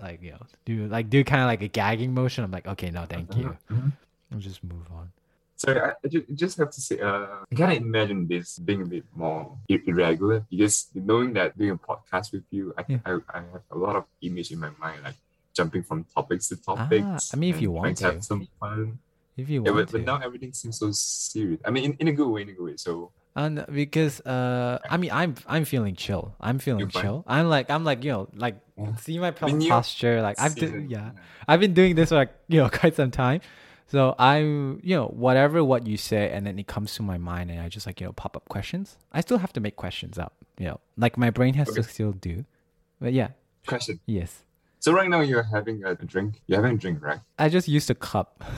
like 0.00 0.22
you 0.22 0.32
know, 0.32 0.42
do 0.64 0.86
like 0.88 1.10
do 1.10 1.22
kind 1.24 1.42
of 1.42 1.46
like 1.46 1.62
a 1.62 1.68
gagging 1.68 2.14
motion. 2.14 2.44
I'm 2.44 2.50
like, 2.50 2.66
okay, 2.66 2.90
no, 2.90 3.04
thank 3.06 3.36
you. 3.36 3.56
Mhm. 3.70 3.92
I'll 4.32 4.38
just 4.38 4.64
move 4.64 4.86
on. 4.90 5.12
Sorry, 5.56 5.78
I, 5.80 5.92
I 6.04 6.08
just 6.34 6.58
have 6.58 6.70
to 6.70 6.80
say, 6.80 6.98
uh, 6.98 7.44
I 7.52 7.54
can't 7.54 7.76
imagine 7.76 8.26
this 8.26 8.58
being 8.58 8.82
a 8.82 8.84
bit 8.84 9.04
more 9.14 9.56
irregular 9.68 10.44
because 10.50 10.88
knowing 10.94 11.34
that 11.34 11.56
doing 11.56 11.70
a 11.70 11.76
podcast 11.78 12.32
with 12.32 12.42
you, 12.50 12.74
I, 12.76 12.84
Yeah. 12.88 12.98
I, 13.06 13.10
I 13.30 13.38
have 13.52 13.62
a 13.70 13.78
lot 13.78 13.94
of 13.94 14.04
image 14.22 14.50
in 14.50 14.58
my 14.58 14.70
mind, 14.80 15.04
like 15.04 15.14
jumping 15.54 15.84
from 15.84 16.04
topics 16.12 16.48
to 16.48 16.56
topics. 16.56 17.30
Ah, 17.30 17.36
I 17.36 17.36
mean, 17.38 17.54
if 17.54 17.60
you 17.60 17.70
want 17.70 17.96
to 17.98 18.04
have 18.04 18.24
some 18.24 18.48
fun. 18.58 18.98
If 19.36 19.48
you 19.48 19.62
want 19.62 19.76
but, 19.76 19.92
but 19.92 19.98
to. 19.98 20.04
now 20.04 20.18
everything 20.18 20.52
seems 20.52 20.78
so 20.78 20.90
serious. 20.90 21.60
I 21.64 21.70
mean, 21.70 21.84
in, 21.84 21.92
in 22.00 22.08
a 22.08 22.12
good 22.12 22.28
way, 22.28 22.42
in 22.42 22.48
a 22.48 22.52
good 22.52 22.64
way. 22.64 22.76
So 22.76 23.12
And 23.34 23.64
because 23.72 24.20
uh, 24.22 24.78
I 24.90 24.96
mean, 24.98 25.10
I'm 25.10 25.34
I'm 25.46 25.64
feeling 25.64 25.94
chill. 25.96 26.34
I'm 26.40 26.58
feeling 26.58 26.88
chill. 26.88 27.24
I'm 27.26 27.48
like 27.48 27.70
I'm 27.70 27.82
like 27.84 28.04
you 28.04 28.12
know 28.12 28.28
like 28.34 28.56
Yeah. 28.76 28.94
see 28.96 29.18
my 29.18 29.30
po- 29.30 29.48
posture. 29.68 30.20
Like 30.20 30.38
I've 30.38 30.54
been 30.54 30.90
yeah, 30.90 31.12
I've 31.48 31.60
been 31.60 31.72
doing 31.72 31.94
this 31.94 32.10
for 32.10 32.16
like 32.16 32.30
you 32.48 32.60
know 32.60 32.68
quite 32.68 32.94
some 32.94 33.10
time. 33.10 33.40
So 33.88 34.14
I'm 34.18 34.80
you 34.82 34.96
know 34.96 35.06
whatever 35.06 35.64
what 35.64 35.86
you 35.86 35.96
say, 35.96 36.30
and 36.30 36.46
then 36.46 36.58
it 36.58 36.66
comes 36.66 36.94
to 36.96 37.02
my 37.02 37.16
mind, 37.18 37.50
and 37.50 37.60
I 37.60 37.68
just 37.68 37.86
like 37.86 38.00
you 38.00 38.06
know 38.06 38.12
pop 38.12 38.36
up 38.36 38.48
questions. 38.50 38.96
I 39.12 39.20
still 39.22 39.38
have 39.38 39.52
to 39.54 39.60
make 39.60 39.76
questions 39.76 40.18
up. 40.18 40.34
You 40.58 40.66
know, 40.66 40.80
like 40.98 41.16
my 41.16 41.30
brain 41.30 41.54
has 41.54 41.72
to 41.72 41.82
still 41.82 42.12
do. 42.12 42.44
But 43.00 43.12
yeah, 43.14 43.28
Question. 43.66 43.98
yes. 44.06 44.44
So 44.78 44.92
right 44.92 45.08
now 45.08 45.20
you're 45.20 45.42
having 45.44 45.84
a 45.84 45.94
drink. 45.94 46.42
You're 46.46 46.60
having 46.60 46.76
a 46.76 46.78
drink, 46.78 47.02
right? 47.02 47.20
I 47.38 47.48
just 47.48 47.66
used 47.68 47.88
a 47.90 47.94
cup. 47.94 48.44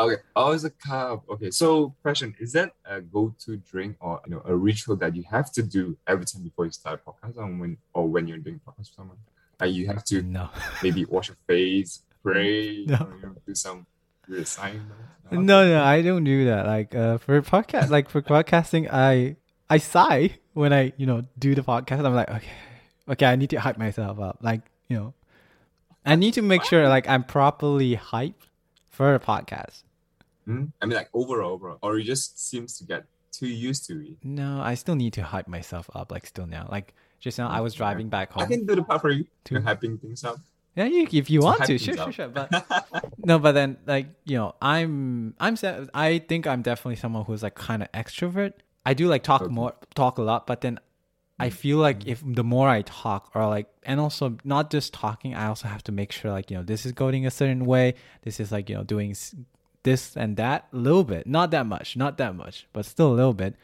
Okay. 0.00 0.22
Oh, 0.36 0.52
it's 0.52 0.64
a 0.64 0.70
cup. 0.70 1.24
Okay. 1.28 1.50
So 1.50 1.94
question: 2.02 2.34
Is 2.38 2.52
that 2.52 2.72
a 2.84 3.00
go-to 3.00 3.56
drink 3.56 3.96
or 4.00 4.20
you 4.26 4.32
know 4.32 4.42
a 4.44 4.54
ritual 4.54 4.94
that 4.96 5.16
you 5.16 5.24
have 5.30 5.50
to 5.52 5.62
do 5.62 5.96
every 6.06 6.24
time 6.24 6.42
before 6.42 6.66
you 6.66 6.70
start 6.70 7.00
a 7.04 7.10
podcast, 7.10 7.36
or 7.36 7.46
when 7.46 7.76
or 7.94 8.06
when 8.06 8.28
you're 8.28 8.38
doing 8.38 8.60
podcast 8.66 8.78
with 8.78 8.94
someone? 8.96 9.16
Like 9.58 9.72
you 9.72 9.88
have 9.88 10.04
to 10.04 10.22
no. 10.22 10.50
maybe 10.84 11.04
wash 11.04 11.28
your 11.28 11.36
face, 11.48 12.02
pray, 12.22 12.84
No. 12.86 12.94
or, 12.94 13.16
you 13.16 13.22
know, 13.22 13.34
do 13.44 13.54
some 13.56 13.86
reassignment. 14.30 14.86
No, 15.32 15.66
no, 15.68 15.82
I 15.82 16.00
don't 16.00 16.22
do 16.24 16.44
that. 16.46 16.66
Like 16.66 16.94
uh, 16.94 17.18
for 17.18 17.42
podcast, 17.42 17.90
like 17.90 18.08
for 18.08 18.22
podcasting, 18.22 18.88
I 18.92 19.36
I 19.68 19.78
sigh 19.78 20.38
when 20.54 20.72
I 20.72 20.92
you 20.96 21.06
know 21.06 21.24
do 21.38 21.56
the 21.56 21.62
podcast. 21.62 22.04
I'm 22.04 22.14
like, 22.14 22.30
okay, 22.30 22.52
okay, 23.08 23.26
I 23.26 23.34
need 23.34 23.50
to 23.50 23.58
hype 23.60 23.78
myself 23.78 24.20
up. 24.20 24.38
Like 24.42 24.62
you 24.88 24.96
know, 24.96 25.14
I 26.06 26.14
need 26.14 26.34
to 26.34 26.42
make 26.42 26.62
sure 26.62 26.88
like 26.88 27.08
I'm 27.08 27.24
properly 27.24 27.96
hyped 27.96 28.46
for 28.88 29.14
a 29.14 29.20
podcast. 29.20 29.82
Hmm? 30.48 30.64
I 30.80 30.86
mean, 30.86 30.96
like 30.96 31.10
overall, 31.12 31.52
overall, 31.52 31.78
or 31.82 31.98
you 31.98 32.04
just 32.04 32.40
seems 32.48 32.78
to 32.78 32.84
get 32.84 33.04
too 33.32 33.46
used 33.48 33.84
to 33.88 34.00
it. 34.00 34.16
No, 34.24 34.62
I 34.62 34.74
still 34.74 34.94
need 34.94 35.12
to 35.12 35.22
hype 35.22 35.46
myself 35.46 35.90
up. 35.94 36.10
Like 36.10 36.24
still 36.24 36.46
now, 36.46 36.66
like 36.72 36.94
just 37.20 37.36
now, 37.36 37.48
I 37.48 37.60
was 37.60 37.74
driving 37.74 38.08
back 38.08 38.32
home. 38.32 38.44
I 38.44 38.46
can 38.46 38.64
do 38.64 38.74
the 38.74 38.82
part 38.82 39.02
for 39.02 39.10
you. 39.10 39.26
To- 39.44 39.60
hyping 39.60 40.00
things 40.00 40.24
up. 40.24 40.38
Yeah, 40.74 40.84
you, 40.86 41.06
if 41.12 41.28
you 41.28 41.40
To 41.40 41.44
want 41.44 41.64
to, 41.66 41.76
sure, 41.76 41.96
sure, 41.96 42.12
sure. 42.12 42.28
But 42.28 42.48
no, 43.18 43.38
but 43.38 43.52
then 43.52 43.76
like 43.84 44.06
you 44.24 44.38
know, 44.38 44.54
I'm 44.62 45.34
I'm 45.38 45.56
I 45.92 46.18
think 46.20 46.46
I'm 46.46 46.62
definitely 46.62 46.96
someone 46.96 47.24
who's 47.26 47.42
like 47.42 47.54
kind 47.54 47.82
of 47.82 47.92
extrovert. 47.92 48.54
I 48.86 48.94
do 48.94 49.06
like 49.06 49.22
talk 49.22 49.42
Okay. 49.42 49.52
more, 49.52 49.74
talk 49.94 50.16
a 50.16 50.22
lot, 50.22 50.46
but 50.46 50.62
then 50.62 50.80
I 51.38 51.50
feel 51.50 51.76
like 51.78 52.06
if 52.06 52.22
the 52.24 52.42
more 52.42 52.68
I 52.68 52.82
talk 52.82 53.30
or 53.34 53.46
like 53.48 53.66
and 53.82 54.00
also 54.00 54.38
not 54.44 54.70
just 54.70 54.94
talking, 54.94 55.34
I 55.34 55.46
also 55.46 55.68
have 55.68 55.82
to 55.84 55.92
make 55.92 56.10
sure 56.10 56.30
like, 56.32 56.50
you 56.50 56.56
know, 56.56 56.62
this 56.62 56.86
is 56.86 56.92
going 56.92 57.26
a 57.26 57.30
certain 57.30 57.66
way. 57.66 57.94
This 58.22 58.40
is 58.40 58.50
like, 58.50 58.70
you 58.70 58.76
know, 58.76 58.82
doing 58.84 59.14
this 59.88 60.16
and 60.16 60.36
that 60.36 60.66
a 60.72 60.76
little 60.76 61.04
bit. 61.04 61.26
Not 61.26 61.50
that 61.52 61.66
much, 61.66 61.96
not 61.96 62.18
that 62.18 62.34
much, 62.34 62.66
but 62.72 62.84
still 62.84 63.10
a 63.12 63.16
little 63.20 63.32
bit. 63.34 63.54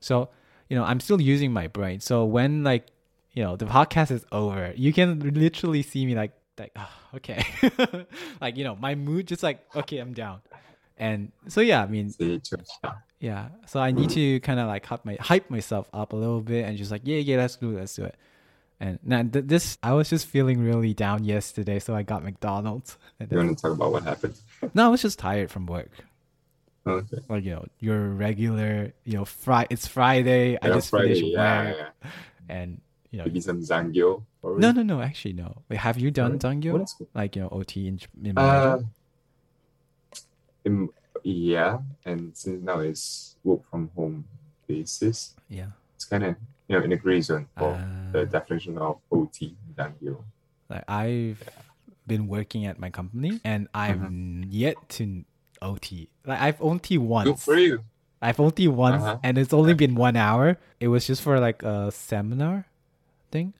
So, 0.00 0.28
you 0.68 0.76
know, 0.76 0.84
I'm 0.84 1.00
still 1.00 1.20
using 1.20 1.52
my 1.52 1.66
brain. 1.66 2.00
So 2.00 2.24
when 2.24 2.62
like, 2.62 2.86
you 3.32 3.42
know, 3.42 3.56
the 3.56 3.66
podcast 3.66 4.10
is 4.10 4.24
over, 4.30 4.72
you 4.76 4.92
can 4.92 5.08
literally 5.34 5.82
see 5.82 6.06
me 6.06 6.14
like 6.14 6.32
like, 6.58 6.70
oh, 6.76 6.90
okay. 7.16 7.44
like, 8.40 8.56
you 8.56 8.62
know, 8.62 8.76
my 8.76 8.94
mood 8.94 9.26
just 9.26 9.42
like, 9.42 9.58
okay, 9.74 9.98
I'm 9.98 10.12
down. 10.12 10.40
And 10.96 11.32
so 11.48 11.60
yeah, 11.60 11.82
I 11.82 11.86
mean, 11.86 12.10
Say 12.10 12.34
it 12.34 12.44
to 12.44 12.58
yourself. 12.58 12.96
yeah. 13.18 13.48
So 13.66 13.80
I 13.80 13.90
need 13.90 14.10
to 14.10 14.38
kind 14.40 14.60
of 14.60 14.68
like 14.68 14.86
hype 14.86 15.04
my 15.04 15.16
hype 15.20 15.50
myself 15.50 15.88
up 15.92 16.12
a 16.12 16.16
little 16.16 16.40
bit 16.40 16.64
and 16.64 16.78
just 16.78 16.90
like, 16.92 17.02
yeah, 17.04 17.18
yeah, 17.18 17.38
let's 17.38 17.56
do 17.56 17.70
it, 17.76 17.80
let's 17.80 17.96
do 17.96 18.04
it. 18.04 18.14
And 18.80 18.98
now 19.02 19.22
th- 19.22 19.46
this, 19.46 19.78
I 19.82 19.92
was 19.92 20.10
just 20.10 20.26
feeling 20.26 20.60
really 20.62 20.92
down 20.94 21.24
yesterday, 21.24 21.78
so 21.78 21.94
I 21.94 22.02
got 22.02 22.24
McDonald's. 22.24 22.98
You 23.30 23.38
want 23.38 23.56
to 23.56 23.62
talk 23.62 23.72
about 23.72 23.92
what 23.92 24.02
happened? 24.02 24.34
no, 24.74 24.86
I 24.86 24.88
was 24.88 25.00
just 25.02 25.18
tired 25.18 25.50
from 25.50 25.66
work. 25.66 25.90
Okay. 26.86 27.18
Like 27.28 27.44
you 27.44 27.52
know, 27.52 27.64
your 27.80 28.10
regular, 28.10 28.92
you 29.04 29.14
know, 29.14 29.24
Fri. 29.24 29.64
It's 29.70 29.86
Friday. 29.86 30.58
I 30.60 30.68
Yeah, 30.68 30.74
just 30.74 30.90
Friday, 30.90 31.14
finished 31.14 31.24
yeah, 31.32 31.64
work, 31.64 31.76
yeah. 32.04 32.10
and 32.50 32.80
you 33.10 33.18
know, 33.18 33.24
Maybe 33.24 33.40
some 33.40 33.60
Zangyo. 33.62 34.22
or- 34.42 34.58
no, 34.58 34.72
no, 34.72 34.82
no. 34.82 35.00
Actually, 35.00 35.32
no. 35.34 35.62
Wait, 35.70 35.78
have 35.78 35.98
you 35.98 36.10
done 36.10 36.38
Sorry? 36.40 36.56
Zangyo? 36.56 36.86
Like 37.14 37.36
you 37.36 37.42
know, 37.42 37.48
OT 37.50 37.86
in, 37.88 38.00
in 38.22 38.36
Uh, 38.36 38.80
in, 40.64 40.88
yeah, 41.22 41.78
and 42.04 42.36
since 42.36 42.62
now 42.62 42.80
it's 42.80 43.36
work 43.44 43.60
from 43.70 43.90
home 43.96 44.24
basis, 44.66 45.34
yeah. 45.48 45.68
it's 45.94 46.04
kind 46.04 46.24
of 46.24 46.36
you 46.68 46.76
know 46.76 46.82
in 46.84 46.90
the 46.90 46.96
gray 46.96 47.20
zone 47.20 47.46
for 47.56 47.78
the 48.12 48.22
Uh, 48.22 48.24
definition 48.24 48.78
of 48.78 48.98
OT 49.10 49.56
Zangyo. 49.76 50.22
Like 50.70 50.84
I've 50.88 51.42
been 52.06 52.26
working 52.28 52.64
at 52.66 52.78
my 52.78 52.90
company 52.90 53.40
and 53.44 53.68
I've 53.74 53.96
Mm-hmm. 53.98 54.44
yet 54.48 54.76
to 55.00 55.24
OT. 55.62 56.08
Like 56.24 56.40
I've 56.40 56.60
OT 56.62 56.96
Good 56.98 57.38
for 57.38 57.56
you. 57.58 57.84
I've 58.22 58.40
OT 58.40 58.68
once 58.68 59.02
Uh-huh. 59.02 59.18
and 59.22 59.36
it's 59.36 59.52
only 59.52 59.74
been 59.74 59.94
one 59.94 60.16
hour. 60.16 60.56
It 60.80 60.88
was 60.88 61.06
just 61.06 61.20
for 61.22 61.38
like 61.40 61.62
a 61.62 61.90
seminar 61.92 62.66
thing. 63.30 63.52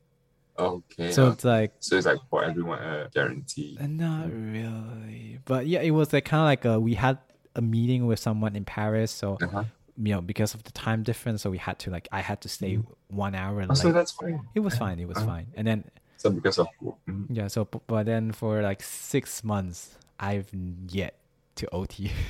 Okay. 0.59 1.11
So 1.11 1.27
uh, 1.29 1.33
it's 1.33 1.45
like 1.45 1.73
so 1.81 1.97
it's 1.97 2.07
like 2.07 2.21
for 2.31 2.45
everyone 2.45 2.79
a 2.79 3.11
guarantee. 3.13 3.77
uh, 3.81 3.87
not 3.89 4.31
really. 4.33 5.41
But 5.45 5.67
yeah, 5.67 5.81
it 5.83 5.91
was 5.91 6.13
like 6.13 6.25
kind 6.25 6.41
of 6.41 6.47
like 6.47 6.65
a, 6.65 6.79
we 6.81 6.95
had 6.95 7.19
a 7.57 7.61
meeting 7.61 8.07
with 8.07 8.19
someone 8.21 8.55
in 8.57 8.65
Paris. 8.65 9.11
So 9.11 9.37
Uh-huh. 9.43 9.65
You 9.97 10.13
know, 10.15 10.21
because 10.21 10.55
of 10.55 10.63
the 10.65 10.73
time 10.73 11.03
difference, 11.03 11.43
so 11.43 11.51
we 11.51 11.59
had 11.59 11.79
to 11.81 11.91
like 11.91 12.09
I 12.13 12.21
had 12.21 12.41
to 12.43 12.49
stay 12.49 12.77
one 13.09 13.35
hour 13.35 13.65
Oh, 13.69 13.75
so 13.75 13.93
that's 13.93 14.13
fine. 14.13 14.41
It 14.55 14.61
was 14.61 14.77
fine. 14.77 14.99
It 14.99 15.07
was 15.09 15.19
Uh-huh. 15.19 15.27
fine. 15.27 15.47
And 15.55 15.67
then 15.67 15.85
So 16.17 16.31
because 16.31 16.59
of 16.59 16.69
mhm. 17.09 17.27
yeah, 17.29 17.49
so 17.49 17.65
but 17.65 18.07
then 18.07 18.33
for 18.33 18.63
like 18.63 18.83
six 18.83 19.45
months, 19.45 19.97
I've 20.19 20.49
yet 20.89 21.15
to 21.57 21.69
OT. 21.73 22.11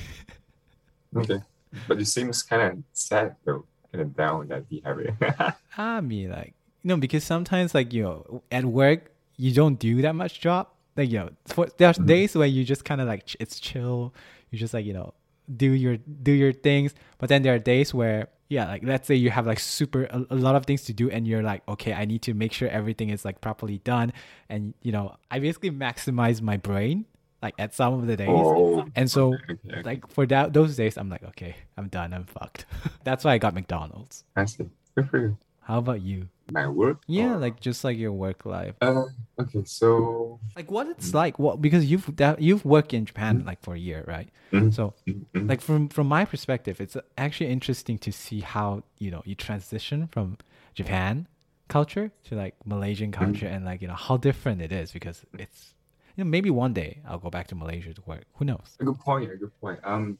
Okay. 1.15 1.39
But 1.87 1.99
it 1.99 2.05
seems 2.07 2.43
kind 2.43 2.61
of 2.61 2.83
sad 2.93 3.35
though, 3.45 3.65
kind 3.91 4.01
of 4.01 4.15
down 4.15 4.47
that 4.49 4.65
have 4.83 4.99
it. 4.99 5.13
I 5.77 6.01
mean, 6.01 6.29
like, 6.31 6.53
you 6.83 6.89
know, 6.89 6.97
because 6.97 7.23
sometimes, 7.23 7.73
like, 7.73 7.93
you 7.93 8.03
know, 8.03 8.43
at 8.51 8.65
work, 8.65 9.11
you 9.37 9.53
don't 9.53 9.77
do 9.79 10.01
that 10.01 10.13
much 10.15 10.39
job. 10.39 10.67
Like, 10.95 11.09
you 11.09 11.19
know, 11.19 11.29
for, 11.47 11.67
there's 11.77 11.97
Mhm. 11.97 12.05
days 12.07 12.35
where 12.35 12.47
you 12.47 12.63
just 12.63 12.85
kind 12.85 13.01
of 13.01 13.07
like, 13.07 13.35
it's 13.39 13.59
chill. 13.59 14.13
You 14.51 14.59
just 14.59 14.73
like, 14.73 14.85
you 14.85 14.93
know, 14.93 15.13
do 15.53 15.71
your, 15.71 15.97
do 15.97 16.31
your 16.31 16.53
things. 16.53 16.93
But 17.17 17.29
then 17.29 17.41
there 17.41 17.53
are 17.53 17.59
days 17.59 17.93
where, 17.93 18.29
yeah, 18.49 18.67
like, 18.67 18.83
let's 18.83 19.07
say 19.07 19.15
you 19.15 19.31
have 19.31 19.47
like 19.47 19.59
super, 19.59 20.03
a, 20.05 20.25
a 20.29 20.35
lot 20.35 20.55
of 20.55 20.65
things 20.65 20.83
to 20.83 20.93
do 20.93 21.09
and 21.09 21.27
you're 21.27 21.43
like, 21.43 21.63
okay, 21.67 21.93
I 21.93 22.05
need 22.05 22.21
to 22.23 22.33
make 22.33 22.53
sure 22.53 22.69
everything 22.69 23.09
is 23.09 23.25
like 23.25 23.41
properly 23.41 23.79
done. 23.79 24.13
And, 24.49 24.73
you 24.81 24.91
know, 24.91 25.15
I 25.31 25.39
basically 25.39 25.71
maximize 25.71 26.41
my 26.41 26.57
brain, 26.57 27.05
like, 27.41 27.55
at 27.59 27.73
some 27.73 27.93
of 27.95 28.07
the 28.07 28.15
days. 28.15 28.29
oh. 28.29 28.85
And 28.95 29.09
so, 29.09 29.35
okay, 29.49 29.81
like, 29.83 30.07
for 30.09 30.25
that, 30.27 30.53
those 30.53 30.75
days, 30.75 30.97
I'm 30.97 31.09
like, 31.09 31.23
okay, 31.23 31.55
I'm 31.77 31.87
done. 31.89 32.13
I'm 32.13 32.25
fucked. 32.25 32.65
That's 33.03 33.23
why 33.23 33.33
I 33.33 33.37
got 33.37 33.53
McDonald's. 33.53 34.23
I 34.35 34.45
see. 34.45 34.69
Good 34.95 35.09
for 35.09 35.19
you. 35.19 35.37
How 35.61 35.79
about 35.79 36.01
you? 36.01 36.29
My 36.51 36.67
work? 36.67 37.01
Yeah, 37.07 37.35
or- 37.35 37.37
like 37.37 37.59
just 37.59 37.83
like 37.83 37.97
your 37.97 38.11
work 38.13 38.45
life. 38.45 38.75
Uh, 38.81 39.05
okay, 39.39 39.63
so. 39.65 40.39
Like 40.55 40.71
what 40.71 40.87
it's 40.87 41.13
like. 41.13 41.37
What 41.37 41.61
because 41.61 41.85
you've 41.85 42.09
you've 42.39 42.63
worked 42.63 42.93
in 42.93 43.05
Japan 43.05 43.43
like 43.45 43.61
for 43.61 43.73
a 43.75 43.79
year, 43.79 44.05
right? 44.07 44.29
Mhm, 44.51 44.73
So 44.73 44.93
mhm, 45.07 45.25
mhm. 45.33 45.49
like 45.49 45.59
from 45.61 45.89
from 45.89 46.07
my 46.07 46.23
perspective, 46.23 46.79
it's 46.79 46.95
actually 47.17 47.49
interesting 47.51 47.97
to 47.99 48.11
see 48.11 48.39
how 48.39 48.83
you 48.99 49.11
know 49.11 49.21
you 49.25 49.35
transition 49.35 50.07
from 50.07 50.37
Japan 50.73 51.27
culture 51.67 52.11
to 52.25 52.35
like 52.35 52.53
Malaysian 52.63 53.11
culture 53.11 53.47
and 53.47 53.65
like 53.65 53.81
you 53.81 53.87
know 53.87 53.95
how 53.99 54.15
different 54.17 54.61
it 54.61 54.71
is 54.71 54.91
because 54.93 55.25
it's 55.33 55.73
you 56.15 56.23
know 56.23 56.29
maybe 56.29 56.49
one 56.49 56.71
day 56.73 57.01
I'll 57.07 57.19
go 57.19 57.29
back 57.29 57.47
to 57.47 57.55
Malaysia 57.55 57.91
to 57.93 58.01
work. 58.05 58.23
Who 58.37 58.45
knows? 58.45 58.77
A 58.79 58.85
good 58.85 58.99
point. 58.99 59.31
A 59.31 59.35
good 59.35 59.51
point. 59.59 59.79
Um, 59.83 60.17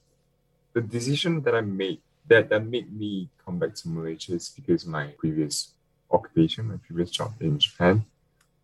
the 0.74 0.82
decision 0.82 1.41
that 1.44 1.55
I 1.55 1.62
made 1.62 2.01
that 2.27 2.50
that 2.50 2.65
made 2.65 2.91
me 2.91 3.29
come 3.46 3.60
back 3.60 3.75
to 3.75 3.88
Malaysia 3.88 4.34
is 4.34 4.50
because 4.50 4.84
my 4.86 5.13
previous 5.22 5.75
occupation, 6.12 6.69
my 6.69 6.77
previous 6.77 7.12
job 7.12 7.33
in 7.39 7.59
Japan, 7.59 8.05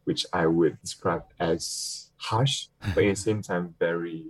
which 0.03 0.25
I 0.33 0.47
would 0.47 0.79
describe 0.81 1.25
as 1.39 2.09
harsh, 2.17 2.67
but 2.79 3.03
at 3.03 3.15
the 3.15 3.15
same 3.15 3.41
time 3.41 3.75
very 3.79 4.25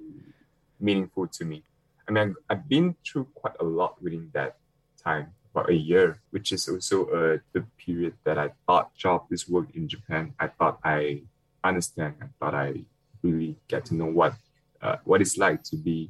meaningful 0.80 1.28
to 1.28 1.46
me. 1.46 1.64
I 2.08 2.12
mean, 2.12 2.36
I've 2.50 2.68
been 2.68 2.96
through 3.06 3.28
quite 3.36 3.56
a 3.60 3.64
lot 3.64 4.02
within 4.02 4.30
that 4.34 4.58
time, 5.02 5.34
about 5.54 5.70
a 5.70 5.76
year, 5.76 6.20
which 6.32 6.52
is 6.52 6.68
also 6.68 7.06
uh, 7.08 7.38
the 7.54 7.62
period 7.78 8.14
that 8.24 8.38
I 8.38 8.52
thought 8.66 8.96
job 8.96 9.26
is 9.32 9.48
work 9.48 9.68
in 9.76 9.88
Japan. 9.88 10.34
I 10.40 10.48
thought 10.48 10.80
I 10.84 11.22
understand. 11.64 12.16
I 12.22 12.26
thought 12.40 12.56
I 12.56 12.84
really 13.22 13.56
get 13.68 13.86
to 13.86 13.96
know 13.96 14.06
what 14.06 14.34
uh, 14.82 14.98
what 15.04 15.22
it's 15.22 15.38
like 15.38 15.62
to 15.64 15.76
be 15.76 16.10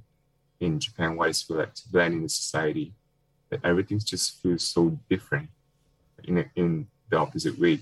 in 0.60 0.79
Japan, 0.79 1.17
what 1.17 1.29
it's 1.29 1.50
like 1.50 1.74
to 1.74 1.89
blend 1.89 2.13
in 2.13 2.24
the 2.24 2.29
society. 2.29 2.93
That 3.50 3.65
everything 3.65 4.00
just 4.00 4.41
feels 4.41 4.63
so 4.63 4.98
different 5.10 5.50
in 6.25 6.50
in 6.56 6.88
the 7.10 7.18
opposite 7.18 7.58
way 7.60 7.80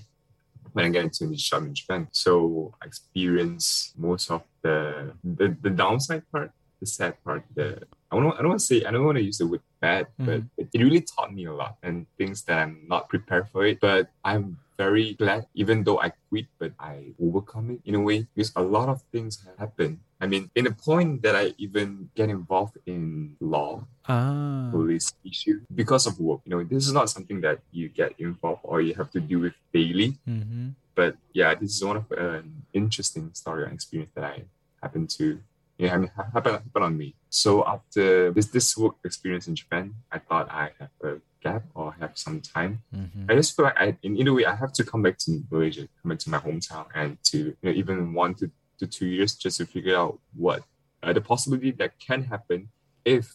when 0.72 0.84
I 0.84 0.88
get 0.88 1.04
into 1.04 1.26
this 1.26 1.42
job 1.42 1.64
in 1.64 1.74
Japan. 1.74 2.08
So 2.12 2.74
I 2.82 2.86
experience 2.86 3.92
most 3.96 4.30
of 4.30 4.42
the 4.62 5.12
the, 5.24 5.56
the 5.60 5.70
downside 5.70 6.22
part, 6.32 6.52
the 6.80 6.86
sad 6.86 7.22
part, 7.24 7.44
the 7.54 7.82
I 8.10 8.16
don't 8.16 8.32
I 8.34 8.38
don't 8.38 8.48
want 8.48 8.60
to 8.60 8.66
say 8.66 8.84
I 8.84 8.90
don't 8.90 9.04
want 9.04 9.18
to 9.18 9.24
use 9.24 9.38
the 9.38 9.46
word 9.46 9.62
bad, 9.80 10.06
but 10.18 10.40
mm-hmm. 10.40 10.60
it, 10.60 10.68
it 10.72 10.82
really 10.82 11.00
taught 11.02 11.32
me 11.32 11.46
a 11.46 11.52
lot 11.52 11.76
and 11.82 12.06
things 12.18 12.42
that 12.44 12.58
I'm 12.58 12.84
not 12.86 13.08
prepared 13.08 13.48
for 13.48 13.64
it. 13.66 13.80
But 13.80 14.10
I'm 14.24 14.58
very 14.80 15.12
glad, 15.20 15.44
even 15.52 15.84
though 15.84 16.00
I 16.00 16.08
quit, 16.28 16.48
but 16.60 16.72
I 16.80 17.12
overcome 17.20 17.76
it 17.76 17.80
in 17.84 17.94
a 18.00 18.02
way 18.08 18.18
because 18.32 18.52
a 18.56 18.64
lot 18.64 18.88
of 18.88 19.04
things 19.12 19.44
happen. 19.60 20.00
I 20.20 20.26
mean, 20.32 20.48
in 20.56 20.64
the 20.64 20.72
point 20.72 21.20
that 21.24 21.36
I 21.36 21.52
even 21.60 22.08
get 22.16 22.28
involved 22.32 22.76
in 22.86 23.36
law, 23.40 23.84
Ah, 24.08 24.72
police 24.72 25.12
issue 25.22 25.60
because 25.80 26.04
of 26.08 26.18
work. 26.18 26.40
You 26.44 26.50
know, 26.52 26.62
this 26.64 26.88
is 26.88 26.94
not 26.96 27.12
something 27.12 27.38
that 27.46 27.58
you 27.70 27.86
get 28.00 28.16
involved 28.18 28.64
or 28.64 28.80
you 28.80 28.94
have 29.00 29.10
to 29.12 29.20
deal 29.20 29.40
with 29.46 29.56
daily. 29.72 30.16
mm-hmm. 30.26 30.72
But 30.98 31.12
yeah, 31.32 31.54
this 31.54 31.70
is 31.76 31.84
one 31.84 31.98
of 32.02 32.06
an 32.16 32.64
interesting 32.72 33.30
story 33.36 33.64
and 33.64 33.72
experience 33.78 34.12
that 34.16 34.24
I 34.24 34.36
happened 34.82 35.08
to 35.20 35.40
yeah, 35.80 35.94
I 35.94 35.96
mean, 35.96 36.12
ha- 36.14 36.28
happen, 36.34 36.52
happen 36.60 36.82
on 36.82 36.94
me. 37.02 37.08
So 37.30 37.64
after 37.64 38.30
this 38.36 38.48
this 38.56 38.76
work 38.76 38.96
experience 39.08 39.48
in 39.48 39.54
Japan, 39.56 39.84
I 40.12 40.18
thought 40.20 40.46
I 40.52 40.64
have 40.78 40.92
a 41.00 41.12
gap 41.40 41.64
or 41.74 41.92
have 42.00 42.16
some 42.16 42.40
time. 42.40 42.82
Mm-hmm. 42.94 43.30
I 43.30 43.34
just 43.34 43.56
feel 43.56 43.64
like 43.66 43.80
I, 43.80 43.96
in 44.02 44.16
either 44.16 44.32
way, 44.32 44.44
I 44.44 44.54
have 44.54 44.72
to 44.74 44.84
come 44.84 45.02
back 45.02 45.18
to 45.18 45.42
Malaysia, 45.50 45.88
come 46.02 46.10
back 46.10 46.18
to 46.20 46.30
my 46.30 46.38
hometown, 46.38 46.86
and 46.94 47.18
to 47.24 47.38
you 47.38 47.56
know, 47.62 47.70
even 47.70 48.12
one 48.14 48.34
to, 48.34 48.50
to 48.78 48.86
two 48.86 49.06
years 49.06 49.34
just 49.34 49.58
to 49.58 49.66
figure 49.66 49.96
out 49.96 50.18
what 50.34 50.62
uh, 51.02 51.12
the 51.12 51.20
possibility 51.20 51.70
that 51.72 51.98
can 51.98 52.24
happen 52.24 52.68
if 53.04 53.34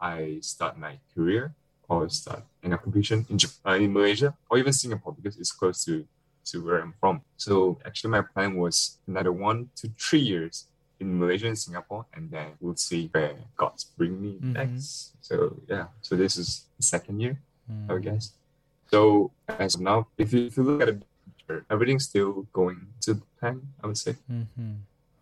I 0.00 0.38
start 0.42 0.78
my 0.78 0.98
career 1.14 1.54
or 1.88 2.08
start 2.08 2.42
an 2.62 2.72
occupation 2.74 3.26
in, 3.30 3.38
uh, 3.66 3.72
in 3.72 3.92
Malaysia 3.92 4.34
or 4.50 4.58
even 4.58 4.72
Singapore 4.72 5.14
because 5.14 5.38
it's 5.38 5.52
close 5.52 5.84
to, 5.86 6.06
to 6.46 6.64
where 6.64 6.80
I'm 6.80 6.94
from. 7.00 7.22
So 7.36 7.78
actually, 7.84 8.10
my 8.10 8.22
plan 8.22 8.56
was 8.56 8.98
another 9.06 9.32
one 9.32 9.70
to 9.76 9.90
three 9.98 10.20
years 10.20 10.66
in 11.00 11.18
Malaysia 11.18 11.46
and 11.46 11.58
Singapore, 11.58 12.06
and 12.14 12.30
then 12.30 12.48
we'll 12.60 12.76
see 12.76 13.08
where 13.12 13.34
God's 13.56 13.84
bring 13.84 14.20
me 14.20 14.38
Mhm. 14.42 14.52
next. 14.54 15.14
So 15.20 15.56
yeah, 15.68 15.88
so 16.02 16.16
this 16.16 16.36
is 16.36 16.66
the 16.76 16.82
second 16.82 17.20
year. 17.20 17.40
Mm-hmm. 17.70 17.92
I 17.92 17.98
guess. 17.98 18.32
So 18.90 19.30
as 19.48 19.74
of 19.76 19.82
now, 19.82 20.08
if 20.16 20.32
you, 20.32 20.46
if 20.46 20.56
you 20.56 20.62
look 20.64 20.80
at 20.82 20.88
the 20.88 21.06
picture, 21.36 21.64
everything's 21.70 22.04
still 22.08 22.46
going 22.52 22.88
to 23.02 23.20
plan, 23.38 23.60
I 23.84 23.86
would 23.86 23.98
say. 23.98 24.16
Mm-hmm. 24.30 24.74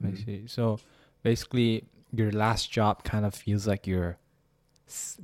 I 0.04 0.11
Mhm. 0.12 0.25
see. 0.25 0.38
So 0.47 0.78
basically, 1.23 1.85
your 2.14 2.30
last 2.30 2.71
job 2.71 3.02
kind 3.02 3.26
of 3.26 3.35
feels 3.35 3.66
like 3.66 3.87
you're 3.87 4.16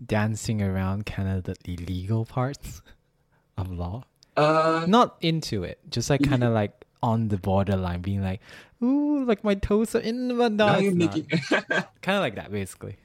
dancing 0.07 0.61
around 0.63 1.07
kind 1.07 1.29
of 1.29 1.45
the 1.45 1.55
illegal 1.65 2.25
parts 2.25 2.83
of 3.57 3.71
law. 3.71 4.05
Uh, 4.37 4.85
Not 4.89 5.17
into 5.21 5.63
it, 5.63 5.79
just 5.91 6.11
like 6.11 6.23
kind 6.25 6.43
of 6.43 6.53
like 6.53 6.73
on 7.03 7.29
the 7.29 7.37
borderline, 7.37 8.01
being 8.01 8.23
like, 8.23 8.41
"Ooh, 8.83 9.25
like 9.25 9.43
my 9.45 9.55
toes 9.55 9.95
are 9.95 10.01
in, 10.01 10.37
but 10.39 10.53
no, 10.53 10.79
you're 10.79 10.95
making 10.95 11.27
Kind 12.01 12.17
of 12.19 12.23
like 12.23 12.37
that, 12.37 12.51
basically. 12.53 12.97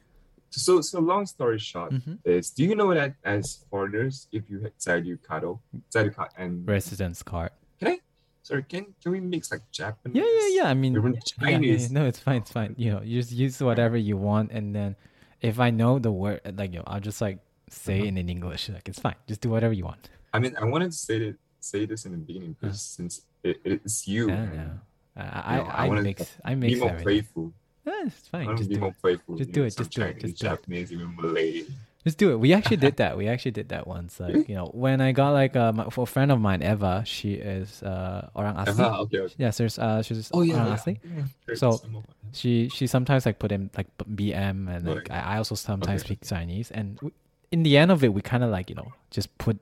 So 0.49 0.81
so 0.81 0.99
long 0.99 1.25
story 1.25 1.59
short 1.59 1.91
Mhm. 1.93 2.19
is 2.25 2.49
do 2.51 2.63
you 2.63 2.73
know 2.75 2.93
that 2.93 3.15
as 3.23 3.65
foreigners 3.69 4.27
if 4.31 4.49
you 4.49 4.59
had 4.61 4.73
Zairyu 4.79 5.17
Kado, 5.19 5.59
Zairyu 5.91 6.13
Kado 6.15 6.29
and 6.37 6.67
Residence 6.67 7.21
card. 7.21 7.51
Can 7.79 7.87
I? 7.89 7.99
Sorry 8.43 8.63
can 8.63 8.85
can 9.03 9.11
we 9.11 9.19
mix 9.19 9.51
like 9.51 9.61
Japanese? 9.71 10.15
Yeah, 10.15 10.29
yeah, 10.39 10.49
yeah. 10.63 10.67
I 10.69 10.73
mean, 10.73 10.95
Even 10.95 11.13
yeah, 11.13 11.19
yeah, 11.19 11.49
yeah. 11.49 11.57
Chinese. 11.57 11.91
no, 11.91 12.05
it's 12.07 12.19
fine, 12.19 12.37
it's 12.41 12.51
fine. 12.51 12.73
You 12.77 12.91
know, 12.93 13.01
you 13.03 13.19
just 13.21 13.33
use 13.33 13.59
whatever 13.61 13.97
you 13.97 14.15
want, 14.15 14.51
and 14.51 14.73
then 14.73 14.95
if 15.41 15.59
I 15.59 15.69
know 15.69 15.99
the 15.99 16.11
word, 16.11 16.41
like 16.57 16.71
you 16.73 16.79
know, 16.79 16.85
I'll 16.87 17.01
just 17.03 17.19
like 17.21 17.39
say 17.69 17.97
Uh-huh. 17.99 18.07
it 18.07 18.17
in 18.17 18.29
English. 18.29 18.69
Like 18.69 18.87
it's 18.87 18.99
fine. 18.99 19.15
Just 19.27 19.41
do 19.41 19.49
whatever 19.49 19.73
you 19.73 19.83
want. 19.83 20.09
I 20.33 20.39
mean 20.39 20.55
I 20.55 20.65
wanted 20.65 20.91
to 20.91 20.97
say 20.97 21.19
that 21.19 21.35
say 21.59 21.85
this 21.85 22.05
in 22.05 22.13
the 22.15 22.17
beginning 22.23 22.55
because 22.55 22.81
since 22.81 23.21
it, 23.47 23.61
it's 23.63 24.07
you 24.07 24.29
Yeah, 24.29 24.35
and 24.43 24.53
yeah. 24.53 25.23
I, 25.23 25.53
I, 25.53 25.57
know, 25.57 25.63
I 25.63 25.83
I 25.85 25.87
wanna 25.87 26.01
mix, 26.03 26.37
be 26.45 26.75
more 26.75 26.89
everything. 26.89 27.03
playful. 27.03 27.53
Yeah, 27.85 28.03
it's 28.05 28.27
fine. 28.27 28.57
Just 28.57 28.69
be 28.69 28.75
do 28.75 28.81
more 28.81 28.89
it. 28.89 29.01
playful. 29.01 29.35
Just 29.37 29.51
do 29.51 29.61
know, 29.61 29.65
it, 29.67 29.75
just 29.77 29.91
do 29.91 30.01
it, 30.03 30.19
just 30.19 30.37
do 30.39 30.45
it. 30.47 30.49
Japanese, 30.49 30.91
even 30.91 31.15
Malay. 31.15 31.63
Just 32.03 32.17
do 32.19 32.31
it. 32.31 32.37
We 32.37 32.53
actually 32.53 32.77
did 32.77 32.97
that. 33.03 33.17
We 33.17 33.27
actually 33.27 33.51
did 33.51 33.69
that 33.69 33.87
once. 33.87 34.19
Like 34.19 34.47
you 34.47 34.55
know, 34.55 34.67
when 34.73 35.01
I 35.01 35.11
got 35.11 35.31
like 35.31 35.55
uh, 35.55 35.71
my, 35.73 35.89
for 35.89 36.03
a 36.03 36.05
friend 36.05 36.31
of 36.31 36.39
mine, 36.39 36.61
Eva. 36.63 37.03
She 37.05 37.33
is 37.33 37.81
uh 37.83 38.29
orang 38.35 38.55
asli. 38.55 38.79
Ah, 38.79 38.99
okay, 39.07 39.19
okay. 39.19 39.35
Yes, 39.37 39.57
there's 39.57 39.79
uh 39.79 40.01
she's 40.03 40.29
Oh 40.33 40.41
yeah. 40.41 40.55
orang 40.55 40.67
yeah. 40.67 40.75
asli. 40.75 40.99
yeah. 41.03 41.55
So, 41.55 41.71
some 41.71 41.95
of 41.97 42.03
it. 42.03 42.09
She 42.35 42.69
she 42.69 42.87
sometimes 42.87 43.25
like 43.25 43.39
put 43.39 43.51
in 43.51 43.69
like 43.75 43.87
BM 44.03 44.67
and 44.69 44.85
like. 44.85 45.09
I, 45.09 45.35
I 45.35 45.37
also 45.37 45.55
sometimes 45.55 46.01
Okay. 46.03 46.15
speak 46.15 46.27
Chinese 46.27 46.71
and 46.71 46.95
w- 46.97 47.13
in 47.51 47.63
the 47.63 47.77
end 47.77 47.91
of 47.91 48.03
it 48.03 48.13
we 48.13 48.21
kind 48.21 48.43
of 48.43 48.51
like 48.51 48.69
you 48.69 48.75
know 48.75 48.91
just 49.11 49.31
put 49.37 49.57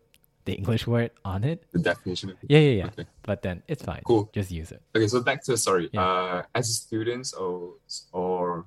the 0.45 0.53
English 0.53 0.87
word 0.87 1.11
on 1.25 1.43
it. 1.43 1.63
the 1.71 1.79
definition 1.79 2.29
it. 2.29 2.37
Yeah, 2.47 2.59
yeah, 2.59 2.69
yeah. 2.69 2.85
Okay. 2.87 3.05
But 3.23 3.41
then 3.41 3.63
it's 3.67 3.83
fine. 3.83 4.01
Cool. 4.05 4.29
Just 4.31 4.51
use 4.51 4.71
it. 4.71 4.81
Okay, 4.95 5.07
so 5.07 5.21
back 5.21 5.43
to 5.45 5.57
sorry. 5.57 5.89
Yeah. 5.91 6.01
Uh, 6.05 6.43
as 6.53 6.69
students 6.75 7.33
or 7.33 7.73
or 8.13 8.65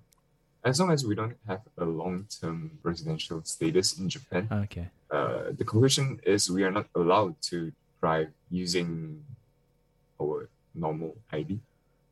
as 0.64 0.80
long 0.80 0.90
as 0.90 1.06
we 1.06 1.14
don't 1.14 1.36
have 1.46 1.62
a 1.78 1.84
long-term 1.84 2.78
residential 2.82 3.40
status 3.44 3.96
in 3.98 4.08
Japan, 4.08 4.48
Okay. 4.66 4.90
uh, 5.10 5.54
the 5.56 5.64
conclusion 5.64 6.20
is 6.26 6.50
we 6.50 6.64
are 6.64 6.70
not 6.72 6.86
allowed 6.94 7.40
to 7.42 7.72
drive 8.00 8.28
using 8.50 9.22
our 10.20 10.48
normal 10.74 11.14
ID, 11.32 11.60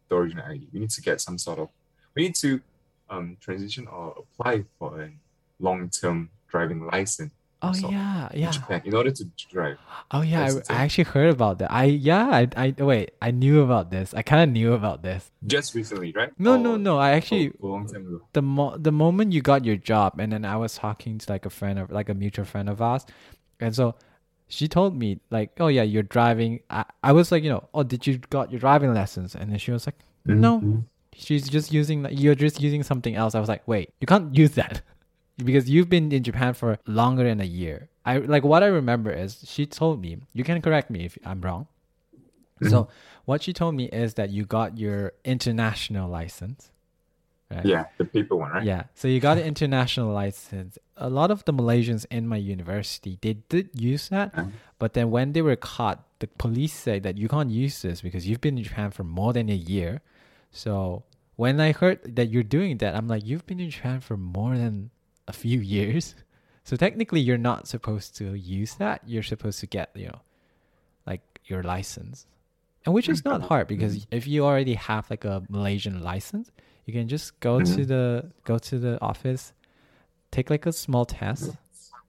the 0.08 0.14
original 0.14 0.46
ID. 0.46 0.68
We 0.72 0.78
need 0.80 0.90
to 0.90 1.02
get 1.02 1.20
some 1.20 1.38
sort 1.38 1.58
of, 1.58 1.68
we 2.14 2.22
need 2.22 2.36
to 2.36 2.60
um, 3.10 3.36
transition 3.40 3.88
or 3.88 4.14
apply 4.22 4.64
for 4.78 5.02
a 5.02 5.10
long-term 5.58 6.30
driving 6.48 6.86
license 6.86 7.32
Oh 7.62 7.72
yeah, 7.74 8.28
yeah. 8.34 8.50
Japan 8.50 8.82
in 8.84 8.94
order 8.94 9.10
to 9.10 9.24
drive. 9.50 9.78
Oh 10.10 10.20
yeah, 10.20 10.50
I, 10.68 10.74
I 10.74 10.76
actually 10.84 11.04
heard 11.04 11.30
about 11.30 11.58
that. 11.60 11.72
I 11.72 11.84
yeah, 11.84 12.26
I 12.28 12.48
I 12.56 12.74
wait, 12.78 13.12
I 13.22 13.30
knew 13.30 13.62
about 13.62 13.90
this. 13.90 14.12
I 14.12 14.22
kind 14.22 14.42
of 14.42 14.50
knew 14.52 14.74
about 14.74 15.02
this. 15.02 15.30
Just 15.46 15.74
recently, 15.74 16.12
right? 16.12 16.30
No, 16.38 16.56
no, 16.56 16.74
Or- 16.74 16.78
no. 16.78 16.98
I 16.98 17.12
actually 17.12 17.46
a 17.60 17.66
long 17.66 17.86
time 17.88 18.06
ago. 18.06 18.20
the 18.34 18.42
mo- 18.42 18.76
the 18.76 18.92
moment 18.92 19.32
you 19.32 19.40
got 19.40 19.64
your 19.64 19.76
job 19.76 20.20
and 20.20 20.30
then 20.32 20.44
I 20.44 20.56
was 20.56 20.74
talking 20.76 21.16
to 21.18 21.32
like 21.32 21.46
a 21.46 21.50
friend 21.50 21.78
of 21.78 21.90
like 21.90 22.08
a 22.10 22.14
mutual 22.14 22.44
friend 22.44 22.68
of 22.68 22.82
ours 22.82 23.06
and 23.58 23.74
so 23.74 23.94
she 24.48 24.68
told 24.68 24.94
me 24.94 25.18
like 25.30 25.50
oh 25.58 25.68
yeah 25.68 25.82
you're 25.82 26.02
driving 26.04 26.60
I, 26.70 26.84
I 27.02 27.12
was 27.12 27.32
like 27.32 27.42
you 27.42 27.50
know 27.50 27.68
oh 27.74 27.82
did 27.82 28.06
you 28.06 28.18
got 28.30 28.52
your 28.52 28.60
driving 28.60 28.92
lessons 28.94 29.34
and 29.34 29.50
then 29.50 29.58
she 29.58 29.72
was 29.72 29.86
like 29.86 29.96
no 30.26 30.60
Mhm. 30.60 30.84
she's 31.14 31.48
just 31.48 31.72
using 31.72 32.02
like, 32.04 32.20
you're 32.20 32.34
just 32.36 32.60
using 32.60 32.82
something 32.84 33.16
else 33.16 33.34
I 33.34 33.40
was 33.40 33.48
like 33.48 33.66
wait 33.66 33.90
you 34.00 34.06
can't 34.06 34.34
use 34.36 34.52
that 34.52 34.82
because 35.44 35.68
you've 35.68 35.88
been 35.88 36.10
in 36.12 36.22
Japan 36.22 36.54
for 36.54 36.78
longer 36.86 37.24
than 37.24 37.40
a 37.40 37.44
year 37.44 37.88
I 38.04 38.18
like 38.18 38.44
what 38.44 38.62
I 38.62 38.66
remember 38.66 39.10
is 39.10 39.44
she 39.46 39.66
told 39.66 40.00
me 40.00 40.18
you 40.32 40.44
can 40.44 40.62
correct 40.62 40.90
me 40.90 41.04
if 41.04 41.18
I'm 41.24 41.40
wrong 41.40 41.66
so 42.68 42.88
what 43.26 43.42
she 43.42 43.52
told 43.52 43.74
me 43.74 43.84
is 43.86 44.14
that 44.14 44.30
you 44.30 44.44
got 44.46 44.78
your 44.78 45.12
international 45.24 46.08
license 46.08 46.70
right 47.50 47.66
Yeah, 47.66 47.84
the 47.98 48.04
paper 48.04 48.34
one, 48.34 48.50
right? 48.50 48.64
yeah. 48.64 48.84
So 48.94 49.06
you 49.08 49.20
got 49.20 49.36
an 49.38 49.44
international 49.44 50.12
license. 50.12 50.78
A 50.96 51.08
lot 51.10 51.30
of 51.30 51.44
the 51.44 51.52
Malaysians 51.52 52.06
in 52.10 52.26
my 52.26 52.38
university, 52.38 53.18
they 53.20 53.34
did 53.48 53.68
use 53.74 54.08
that. 54.08 54.32
Uh-huh. 54.34 54.50
But 54.80 54.94
then 54.94 55.10
when 55.10 55.32
they 55.32 55.42
were 55.42 55.54
caught, 55.54 56.02
the 56.18 56.26
police 56.26 56.72
said 56.72 57.02
that 57.04 57.16
you 57.18 57.28
can't 57.28 57.50
use 57.50 57.82
this 57.82 58.00
because 58.00 58.26
you've 58.26 58.40
been 58.40 58.56
in 58.58 58.64
Japan 58.64 58.90
for 58.90 59.04
more 59.04 59.32
than 59.32 59.48
a 59.48 59.54
year. 59.54 60.00
So 60.50 61.04
when 61.36 61.60
I 61.60 61.70
heard 61.72 62.16
that 62.16 62.30
you're 62.30 62.42
doing 62.42 62.78
that, 62.78 62.96
I'm 62.96 63.06
like, 63.06 63.24
you've 63.24 63.46
been 63.46 63.60
in 63.60 63.70
Japan 63.70 64.00
for 64.00 64.16
more 64.16 64.56
than 64.56 64.90
a 65.28 65.32
few 65.32 65.60
years. 65.60 66.14
So 66.64 66.76
technically, 66.76 67.20
you're 67.20 67.38
not 67.38 67.68
supposed 67.68 68.16
to 68.16 68.34
use 68.34 68.74
that. 68.76 69.02
You're 69.06 69.22
supposed 69.22 69.60
to 69.60 69.66
get, 69.66 69.90
you 69.94 70.06
know, 70.08 70.20
like 71.06 71.22
your 71.46 71.62
license. 71.62 72.26
And 72.84 72.94
which 72.94 73.08
is 73.08 73.24
not 73.24 73.42
hard 73.42 73.66
because 73.66 74.06
if 74.10 74.26
you 74.28 74.44
already 74.44 74.74
have 74.74 75.10
like 75.10 75.24
a 75.24 75.42
Malaysian 75.48 76.02
license, 76.02 76.50
you 76.84 76.92
can 76.92 77.08
just 77.08 77.38
go 77.40 77.58
to 77.58 77.64
Mhm. 77.82 77.88
the 77.88 78.30
go 78.44 78.58
to 78.58 78.78
the 78.78 79.00
office, 79.02 79.52
take 80.30 80.50
like 80.50 80.66
a 80.66 80.72
small 80.72 81.04
test, 81.04 81.56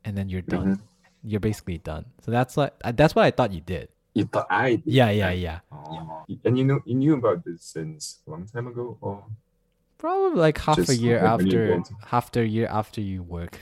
and 0.05 0.15
then 0.15 0.29
you're 0.29 0.43
done. 0.43 0.77
Mhm. 0.77 0.81
You're 1.23 1.39
basically 1.39 1.79
done. 1.79 2.05
So 2.21 2.29
that's 2.31 2.55
what 2.55 2.79
uh, 2.83 2.91
that's 2.91 3.15
what 3.15 3.25
I 3.25 3.31
thought 3.31 3.51
you 3.53 3.61
did. 3.61 3.89
You 4.13 4.25
thought 4.25 4.45
I 4.51 4.75
did. 4.75 4.93
Yeah, 4.93 5.09
yeah, 5.09 5.31
yeah. 5.31 5.59
Oh. 5.71 6.25
And 6.45 6.57
you 6.57 6.63
know 6.63 6.79
you 6.85 6.93
knew 6.93 7.13
about 7.15 7.43
this 7.43 7.63
since 7.63 8.19
a 8.27 8.31
long 8.31 8.45
time 8.45 8.67
ago 8.67 8.97
or 9.01 9.25
Probably 9.97 10.39
like 10.39 10.57
half 10.59 10.89
a 10.89 10.95
year 10.95 11.19
after 11.19 11.83
half 12.05 12.35
a 12.35 12.45
year 12.45 12.67
after 12.67 13.01
you 13.01 13.23
work. 13.23 13.57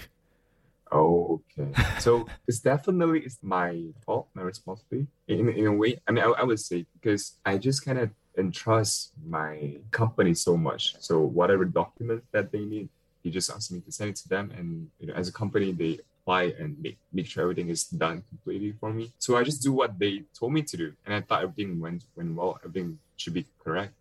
oh 0.92 1.42
okay. 1.58 1.72
so 2.00 2.28
it's 2.48 2.60
definitely 2.60 3.22
it's 3.22 3.40
my 3.42 3.82
fault, 4.06 4.28
my 4.34 4.42
responsibility. 4.42 5.08
In, 5.28 5.50
in 5.50 5.66
a 5.68 5.74
way. 5.74 6.00
I 6.08 6.12
mean 6.12 6.24
I, 6.24 6.28
I 6.28 6.44
would 6.44 6.60
say 6.60 6.86
because 6.94 7.34
I 7.46 7.58
just 7.58 7.86
kind 7.86 8.00
of 8.00 8.10
entrust 8.38 9.14
my 9.26 9.78
company 9.92 10.34
so 10.34 10.58
much. 10.58 10.96
So 11.00 11.20
whatever 11.20 11.66
documents 11.66 12.28
that 12.32 12.52
they 12.52 12.60
need, 12.60 12.90
he 13.24 13.32
just 13.32 13.50
asked 13.50 13.72
me 13.72 13.80
to 13.82 13.92
send 13.92 14.12
it 14.12 14.16
to 14.18 14.30
them 14.30 14.52
and 14.58 14.90
you 15.00 15.08
know 15.08 15.14
as 15.14 15.28
a 15.28 15.32
company 15.32 15.72
they 15.72 16.00
apply 16.26 16.54
and 16.60 16.78
make, 16.82 16.98
make 17.14 17.28
sure 17.28 17.44
everything 17.44 17.70
is 17.70 17.84
done 17.86 18.24
completely 18.28 18.74
for 18.80 18.92
me. 18.92 19.12
So 19.20 19.38
I 19.38 19.44
just 19.44 19.62
do 19.62 19.72
what 19.72 19.98
they 20.00 20.24
told 20.38 20.54
me 20.54 20.64
to 20.64 20.78
do. 20.78 20.94
And 21.06 21.14
I 21.14 21.22
thought 21.22 21.44
everything 21.44 21.80
went 21.80 22.04
went 22.16 22.36
well, 22.36 22.60
everything 22.64 23.00
should 23.16 23.34
be 23.34 23.46
correct. 23.64 23.94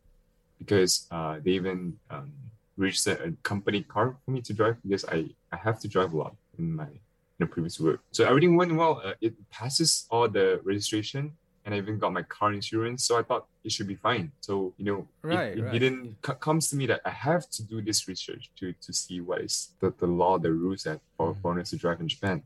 Because 0.65 1.07
uh, 1.11 1.39
they 1.45 1.53
even 1.53 1.97
um, 2.11 2.33
registered 2.77 3.21
a 3.21 3.31
company 3.43 3.83
car 3.83 4.17
for 4.25 4.31
me 4.31 4.41
to 4.43 4.53
drive 4.53 4.77
because 4.83 5.05
I, 5.05 5.19
I 5.53 5.57
have 5.57 5.79
to 5.81 5.89
drive 5.89 6.13
a 6.13 6.17
lot 6.17 6.35
in 6.59 6.75
my 6.75 6.87
in 6.87 7.41
the 7.41 7.47
previous 7.47 7.79
work. 7.81 8.01
So 8.13 8.25
everything 8.27 8.57
went 8.57 8.73
well. 8.75 9.03
Uh, 9.05 9.15
it 9.21 9.35
passes 9.51 10.07
all 10.11 10.29
the 10.29 10.61
registration 10.65 11.33
and 11.65 11.75
I 11.75 11.79
even 11.79 11.99
got 11.99 12.13
my 12.13 12.23
car 12.23 12.53
insurance. 12.53 13.05
So 13.05 13.19
I 13.19 13.23
thought 13.23 13.47
it 13.65 13.73
should 13.73 13.89
be 13.89 13.97
fine. 13.97 14.31
So, 14.41 14.73
you 14.79 14.85
know, 14.85 14.99
it- 14.99 15.07
Right, 15.35 15.57
it, 15.59 15.63
right. 15.63 15.73
didn't 15.73 16.17
co- 16.23 16.35
comes 16.47 16.69
to 16.71 16.77
me 16.77 16.87
that 16.87 17.01
I 17.05 17.11
have 17.11 17.49
to 17.57 17.63
do 17.65 17.83
this 17.83 18.07
research 18.07 18.51
to, 18.61 18.73
to 18.85 18.93
see 18.93 19.21
what 19.21 19.41
is 19.41 19.71
the, 19.81 19.93
the 19.99 20.07
law, 20.07 20.39
the 20.39 20.53
rules 20.53 20.83
that 20.85 21.01
for 21.17 21.35
Mhm. 21.35 21.41
foreigners 21.43 21.71
to 21.71 21.77
drive 21.77 22.01
in 22.01 22.09
Japan. 22.09 22.43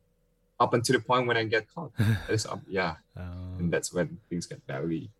Up 0.60 0.72
until 0.74 0.94
the 0.98 1.04
point 1.04 1.26
when 1.28 1.36
I 1.36 1.44
get 1.44 1.64
caught. 1.74 1.92
That's 2.28 2.46
up, 2.46 2.60
yeah 2.68 2.96
and 3.16 3.64
Um, 3.64 3.70
that's 3.70 3.92
when 3.92 4.18
things 4.30 4.46
get 4.46 4.64
badly. 4.66 5.10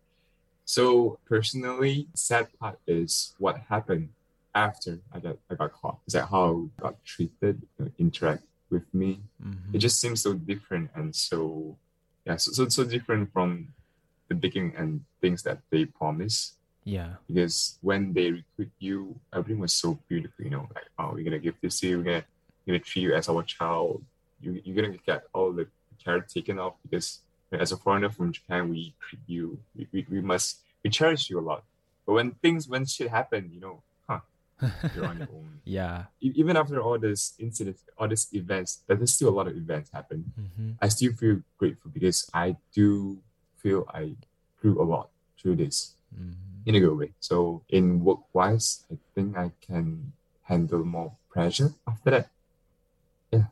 So 0.69 1.17
personally, 1.25 2.07
sad 2.13 2.45
part 2.59 2.77
is 2.85 3.33
what 3.39 3.57
happened 3.73 4.09
after 4.53 4.99
I 5.11 5.17
got 5.17 5.37
I 5.49 5.55
got 5.55 5.73
caught. 5.73 5.97
Is 6.05 6.13
that 6.13 6.27
how 6.29 6.69
I 6.77 6.81
got 6.85 6.95
treated, 7.03 7.55
you 7.79 7.85
know, 7.85 7.91
interact 7.97 8.43
with 8.69 8.85
me? 8.93 9.11
mhm. 9.41 9.73
It 9.73 9.79
just 9.79 9.97
seems 9.99 10.21
so 10.21 10.31
different 10.51 10.91
and 10.93 11.09
so 11.15 11.75
yeah, 12.25 12.37
so 12.37 12.51
so, 12.51 12.69
so 12.69 12.83
different 12.85 13.33
from 13.33 13.73
the 14.29 14.35
beginning 14.35 14.73
and 14.77 14.89
things 15.21 15.41
that 15.47 15.57
they 15.71 15.85
promise. 15.85 16.53
yeah. 16.85 17.13
Because 17.27 17.79
when 17.81 18.13
they 18.13 18.27
recruit 18.39 18.73
you, 18.77 18.97
everything 19.33 19.59
was 19.65 19.73
so 19.73 19.97
beautiful, 20.07 20.45
you 20.45 20.51
know, 20.53 20.65
like 20.77 20.89
oh 20.99 21.09
we're 21.13 21.25
gonna 21.25 21.41
give 21.47 21.57
this 21.63 21.79
to 21.79 21.87
you, 21.89 21.97
we're 21.97 22.09
gonna 22.11 22.25
we're 22.61 22.73
gonna 22.73 22.85
treat 22.89 23.03
you 23.09 23.13
as 23.17 23.25
our 23.27 23.41
child. 23.41 24.03
You 24.41 24.61
you're 24.63 24.77
gonna 24.79 25.01
get 25.01 25.21
all 25.33 25.49
the 25.51 25.65
care 26.03 26.21
taken 26.21 26.59
off 26.63 26.75
because 26.85 27.25
as 27.51 27.71
a 27.71 27.77
foreigner 27.77 28.09
from 28.09 28.31
Japan, 28.31 28.69
we 28.69 28.93
treat 29.01 29.21
you, 29.27 29.59
we, 29.75 29.87
we, 29.91 30.05
we 30.09 30.21
must, 30.21 30.59
we 30.83 30.89
cherish 30.89 31.29
you 31.29 31.39
a 31.39 31.41
lot. 31.41 31.63
But 32.05 32.13
when 32.13 32.31
things, 32.31 32.67
when 32.67 32.85
shit 32.85 33.09
happen, 33.09 33.49
you 33.53 33.59
know, 33.59 33.81
huh, 34.07 34.19
you're 34.93 35.05
on 35.05 35.17
your 35.19 35.27
own. 35.33 35.59
yeah. 35.63 36.05
Even 36.21 36.57
after 36.57 36.81
all 36.81 36.97
this 36.99 37.33
incidents, 37.39 37.83
all 37.97 38.07
these 38.07 38.27
events, 38.33 38.83
there's 38.87 39.13
still 39.13 39.29
a 39.29 39.35
lot 39.37 39.47
of 39.47 39.55
events 39.55 39.89
happen. 39.91 40.31
hmm 40.35 40.71
I 40.81 40.87
still 40.87 41.11
feel 41.13 41.41
grateful 41.57 41.91
because 41.91 42.29
I 42.33 42.55
do 42.73 43.19
feel 43.57 43.85
I 43.93 44.15
grew 44.61 44.81
a 44.81 44.85
lot 44.85 45.09
through 45.39 45.55
this 45.57 45.95
hmm 46.15 46.31
in 46.65 46.75
a 46.75 46.79
good 46.79 46.97
way. 46.97 47.11
So 47.19 47.63
in 47.69 48.03
work 48.03 48.19
wise, 48.33 48.83
I 48.91 48.97
think 49.15 49.37
I 49.37 49.51
can 49.61 50.11
handle 50.43 50.83
more 50.83 51.13
pressure 51.29 51.73
after 51.87 52.11
that. 52.11 52.29
Yeah. 53.31 53.45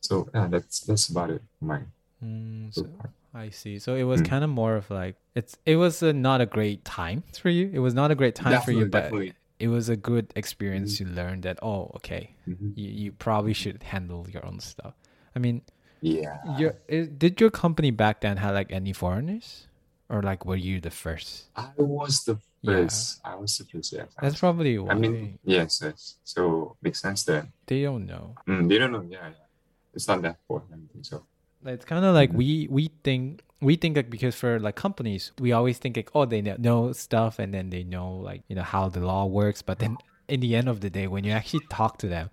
So 0.00 0.28
yeah, 0.34 0.48
that's 0.48 0.80
that's 0.80 1.08
about 1.08 1.30
it. 1.30 1.42
for 1.58 1.64
My 1.66 1.80
Mm, 2.24 2.72
so. 2.74 2.86
I 3.34 3.50
see. 3.50 3.78
So 3.78 3.94
it 3.96 4.04
was 4.04 4.22
Mm. 4.22 4.28
kind 4.28 4.44
of 4.44 4.50
more 4.50 4.76
of 4.76 4.90
like 4.90 5.16
it's. 5.34 5.56
It 5.66 5.76
was 5.76 6.02
a, 6.02 6.12
not 6.12 6.40
a 6.40 6.46
great 6.46 6.84
time 6.84 7.24
for 7.40 7.50
you. 7.50 7.68
It 7.72 7.80
was 7.80 7.92
not 7.94 8.10
a 8.10 8.14
great 8.14 8.34
time 8.36 8.60
for 8.62 8.70
you, 8.72 8.86
but 8.86 9.00
definitely. 9.10 9.34
it 9.58 9.68
was 9.68 9.88
a 9.88 9.96
good 9.96 10.32
experience 10.36 10.98
to 10.98 11.04
learn 11.04 11.40
that. 11.42 11.58
Oh, 11.62 11.90
okay. 11.96 12.34
Mhm. 12.48 12.72
You, 12.76 12.88
you 12.90 13.12
probably 13.12 13.52
should 13.52 13.82
handle 13.82 14.26
your 14.30 14.44
own 14.46 14.60
stuff. 14.60 14.94
I 15.34 15.40
mean, 15.40 15.62
Yeah. 16.00 16.38
your 16.58 16.74
i- 16.88 17.10
did 17.10 17.40
your 17.40 17.50
company 17.50 17.90
back 17.90 18.20
then 18.20 18.36
have 18.38 18.54
like 18.54 18.70
any 18.70 18.92
foreigners, 18.92 19.66
or 20.08 20.22
like 20.22 20.46
were 20.46 20.56
you 20.68 20.80
the 20.80 20.90
first? 20.94 21.50
I 21.56 21.72
was 21.76 22.22
the 22.24 22.38
Yeah. 22.62 22.88
I 23.24 23.34
was 23.34 23.52
supposed 23.52 23.90
to. 23.92 24.06
That's 24.22 24.38
probably 24.38 24.78
why 24.78 24.92
I 24.92 24.94
mean, 24.94 25.38
yes, 25.44 25.82
yes. 25.82 26.16
So 26.24 26.76
makes 26.80 27.00
sense 27.02 27.24
that 27.24 27.48
they 27.66 27.82
don't 27.82 28.06
know. 28.06 28.34
mm, 28.46 28.68
they 28.70 28.78
don't 28.78 28.92
know. 28.92 29.02
Yeah, 29.02 29.28
yeah. 29.28 29.46
It's 29.92 30.06
not 30.08 30.22
that 30.22 30.36
important. 30.40 30.80
I 30.88 30.92
think 30.92 31.04
so. 31.04 31.26
It's 31.64 31.84
kind 31.84 32.04
of 32.04 32.14
like 32.14 32.30
Mhm. 32.30 32.36
we 32.36 32.68
we 32.70 32.90
think 33.02 33.42
we 33.60 33.76
think 33.76 33.96
like 33.96 34.10
because 34.10 34.34
for 34.34 34.60
like 34.60 34.74
companies 34.76 35.32
we 35.38 35.52
always 35.52 35.78
think 35.78 35.96
like 35.96 36.10
oh 36.14 36.24
they 36.26 36.42
know 36.42 36.92
stuff 36.92 37.38
and 37.38 37.54
then 37.54 37.70
they 37.70 37.82
know 37.84 38.16
like 38.16 38.42
you 38.48 38.54
know 38.56 38.62
how 38.62 38.88
the 38.90 39.00
law 39.00 39.24
works 39.24 39.62
but 39.62 39.78
then 39.78 39.96
in 40.28 40.40
the 40.40 40.54
end 40.54 40.68
of 40.68 40.80
the 40.80 40.90
day 40.90 41.06
when 41.06 41.24
you 41.24 41.32
actually 41.32 41.60
talk 41.70 41.96
to 41.98 42.06
them 42.08 42.28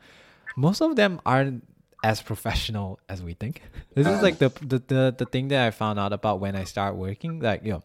most 0.57 0.81
of 0.81 0.97
them 0.97 1.21
aren't 1.25 1.63
as 2.03 2.21
professional 2.21 2.99
as 3.07 3.21
we 3.23 3.33
think 3.33 3.61
this 3.95 4.07
is 4.07 4.21
like 4.21 4.39
the 4.39 4.49
the 4.61 4.79
the, 4.87 5.15
the 5.19 5.25
thing 5.25 5.47
that 5.47 5.65
I 5.65 5.71
found 5.71 5.99
out 5.99 6.11
about 6.11 6.41
when 6.41 6.55
I 6.57 6.65
start 6.65 6.97
working 6.97 7.39
like 7.39 7.63
you 7.63 7.71
know 7.71 7.83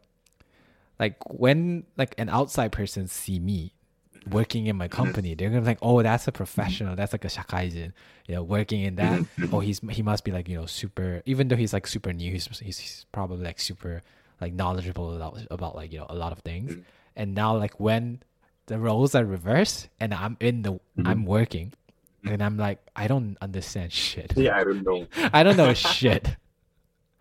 like 0.99 1.17
when 1.31 1.85
like 1.97 2.15
an 2.19 2.29
outside 2.29 2.73
person 2.73 3.07
see 3.07 3.39
me 3.39 3.75
working 4.31 4.67
in 4.67 4.77
my 4.77 4.89
company 4.89 5.35
they're 5.35 5.49
gonna 5.49 5.61
be 5.61 5.67
like 5.67 5.79
oh 5.83 6.03
that's 6.03 6.27
a 6.27 6.33
professional. 6.33 6.97
That's 6.97 7.13
like 7.13 7.25
a 7.25 7.29
shakaijin. 7.29 7.93
You 8.27 8.35
know 8.35 8.43
working 8.43 8.83
in 8.83 8.97
that 8.97 9.25
oh 9.53 9.61
he's 9.61 9.81
he 9.91 10.03
must 10.03 10.25
be 10.25 10.33
like 10.33 10.49
you 10.49 10.59
know 10.59 10.67
super 10.67 11.23
even 11.27 11.49
though 11.49 11.57
he's 11.57 11.73
like 11.73 11.87
super 11.87 12.13
new 12.13 12.33
he's 12.33 12.47
he's, 12.59 12.79
he's 12.79 13.07
probably 13.13 13.45
like 13.45 13.61
super 13.61 14.03
like 14.41 14.53
knowledgeable 14.53 15.15
about, 15.17 15.39
about 15.51 15.75
like 15.75 15.93
you 15.93 15.99
know 15.99 16.07
a 16.09 16.15
lot 16.15 16.33
of 16.33 16.41
things. 16.41 16.77
And 17.15 17.35
now 17.35 17.57
like 17.57 17.81
when 17.81 18.23
the 18.67 18.79
roles 18.79 19.15
are 19.15 19.25
reversed 19.25 19.89
and 20.01 20.13
i'm 20.13 20.37
in 20.41 20.63
the 20.63 20.73
mm-hmm. 20.73 21.07
i'm 21.07 21.25
working 21.25 21.73
and 22.25 22.43
i'm 22.43 22.57
like 22.57 22.81
i 22.95 23.07
don't 23.07 23.37
understand 23.41 23.93
shit. 23.93 24.33
Yeah, 24.37 24.57
I 24.57 24.65
don't 24.65 24.83
know. 24.83 25.07
i 25.33 25.43
don't 25.43 25.57
know 25.57 25.73
shit. 25.73 26.37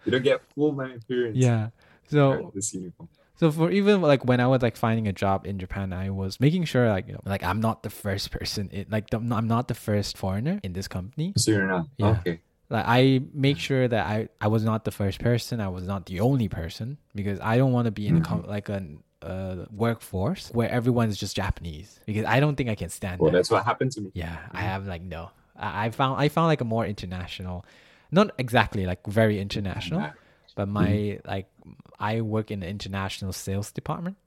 You 0.05 0.11
don't 0.11 0.23
get 0.23 0.41
full 0.53 0.71
my 0.71 0.87
experience. 0.87 1.37
yeah. 1.37 1.69
So 2.09 2.51
this 2.53 2.73
uniform. 2.73 3.09
So 3.37 3.51
for 3.51 3.69
even 3.71 4.01
like 4.01 4.25
when 4.25 4.39
I 4.39 4.47
was 4.47 4.61
like 4.61 4.75
finding 4.77 5.07
a 5.07 5.13
job 5.13 5.45
in 5.45 5.59
Japan, 5.59 5.93
I 5.93 6.09
was 6.09 6.39
making 6.39 6.65
sure 6.65 6.87
like 6.89 7.07
you 7.07 7.13
know 7.13 7.21
like 7.25 7.43
I'm 7.43 7.59
not 7.61 7.83
the 7.83 7.89
first 7.89 8.31
person. 8.31 8.69
It, 8.71 8.91
like 8.91 9.09
the, 9.09 9.17
I'm 9.17 9.47
not 9.47 9.67
the 9.67 9.73
first 9.75 10.17
foreigner 10.17 10.59
in 10.63 10.73
this 10.73 10.87
company. 10.87 11.33
So 11.37 11.51
you're 11.51 11.67
not. 11.67 11.87
Yeah. 11.97 12.17
Okay. 12.19 12.39
Like 12.69 12.85
I 12.87 13.21
make 13.33 13.59
sure 13.59 13.87
that 13.87 14.07
I 14.07 14.29
I 14.41 14.47
was 14.47 14.63
not 14.63 14.85
the 14.85 14.91
first 14.91 15.19
person. 15.19 15.59
I 15.61 15.67
was 15.67 15.85
not 15.85 16.05
the 16.07 16.19
only 16.21 16.47
person 16.49 16.97
because 17.13 17.39
I 17.39 17.57
don't 17.57 17.71
want 17.73 17.85
to 17.85 17.91
be 17.91 18.07
in 18.07 18.17
a 18.17 18.21
com- 18.21 18.45
like 18.47 18.69
an 18.69 19.03
uh, 19.21 19.65
workforce 19.71 20.49
where 20.51 20.69
everyone's 20.69 21.17
just 21.17 21.35
Japanese 21.35 21.99
because 22.05 22.25
I 22.25 22.39
don't 22.39 22.55
think 22.55 22.69
I 22.69 22.75
can 22.75 22.89
stand 22.89 23.19
Well, 23.19 23.31
that. 23.31 23.37
that's 23.37 23.51
what 23.51 23.65
happened 23.65 23.91
to 23.93 24.01
me. 24.01 24.11
Yeah, 24.13 24.37
I 24.51 24.61
have 24.61 24.87
like 24.87 25.01
no. 25.01 25.29
I, 25.55 25.85
I 25.85 25.89
found 25.91 26.19
I 26.19 26.29
found 26.29 26.47
like 26.47 26.61
a 26.61 26.65
more 26.65 26.85
international, 26.85 27.65
not 28.11 28.31
exactly 28.39 28.85
like 28.85 29.05
very 29.07 29.39
international, 29.39 30.09
but 30.55 30.67
my 30.67 31.19
like 31.25 31.47
I 31.99 32.21
work 32.21 32.51
in 32.51 32.59
the 32.61 32.67
international 32.67 33.33
sales 33.33 33.71
department, 33.71 34.17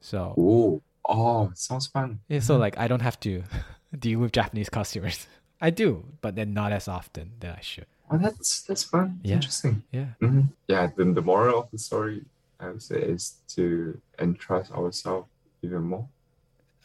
so 0.00 0.34
Oh, 0.38 0.82
oh, 1.08 1.50
sounds 1.54 1.86
fun. 1.86 2.20
yeah, 2.28 2.40
so 2.40 2.56
like 2.56 2.76
I 2.78 2.88
don't 2.88 3.02
have 3.02 3.18
to 3.20 3.42
deal 3.98 4.18
with 4.20 4.32
Japanese 4.32 4.68
customers. 4.68 5.26
I 5.60 5.70
do, 5.70 6.04
but 6.20 6.34
then 6.36 6.52
not 6.52 6.72
as 6.72 6.86
often 6.88 7.32
than 7.40 7.52
I 7.56 7.60
should. 7.62 7.86
Oh, 8.10 8.18
that's 8.18 8.62
that's 8.62 8.84
fun. 8.84 9.20
Yeah. 9.22 9.36
Interesting. 9.36 9.82
Yeah, 9.92 10.06
hmm 10.20 10.42
Yeah. 10.68 10.88
Then 10.96 11.14
the 11.14 11.22
moral 11.22 11.60
of 11.60 11.70
the 11.70 11.78
story, 11.78 12.24
I 12.60 12.68
would 12.68 12.82
say, 12.82 13.00
is 13.00 13.36
to 13.56 14.00
entrust 14.18 14.70
ourselves 14.72 15.28
even 15.62 15.82
more 15.82 16.06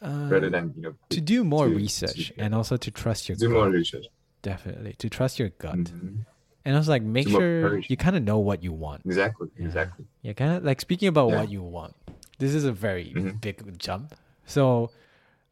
uh, 0.00 0.28
rather 0.30 0.50
than 0.50 0.72
you 0.76 0.82
know 0.82 0.94
to 1.10 1.20
do 1.20 1.44
more 1.44 1.68
to- 1.68 1.74
research 1.76 2.32
to- 2.34 2.40
and 2.40 2.54
also 2.54 2.76
to 2.76 2.90
trust 2.90 3.28
your 3.28 3.36
do 3.36 3.48
gut. 3.48 3.54
more 3.56 3.68
research. 3.70 4.06
Definitely 4.42 4.94
to 4.98 5.08
trust 5.08 5.38
your 5.38 5.50
gut, 5.50 5.76
Mhm. 5.76 6.24
And 6.64 6.74
I 6.74 6.78
was 6.78 6.88
like 6.88 7.02
make 7.02 7.28
sure 7.28 7.78
you 7.78 7.96
kind 7.96 8.16
of 8.16 8.22
know 8.22 8.38
what 8.38 8.62
you 8.62 8.72
want. 8.72 9.02
Exactly. 9.04 9.48
Yeah. 9.58 9.66
Exactly. 9.66 10.04
Yeah, 10.22 10.32
kind 10.34 10.52
of 10.56 10.64
like 10.64 10.80
speaking 10.80 11.08
about 11.08 11.28
Yeah. 11.30 11.36
what 11.36 11.50
you 11.50 11.62
want. 11.62 11.94
This 12.38 12.54
is 12.54 12.64
a 12.64 12.72
very 12.72 13.12
Mhm. 13.14 13.40
big 13.40 13.78
jump. 13.78 14.14
So, 14.46 14.90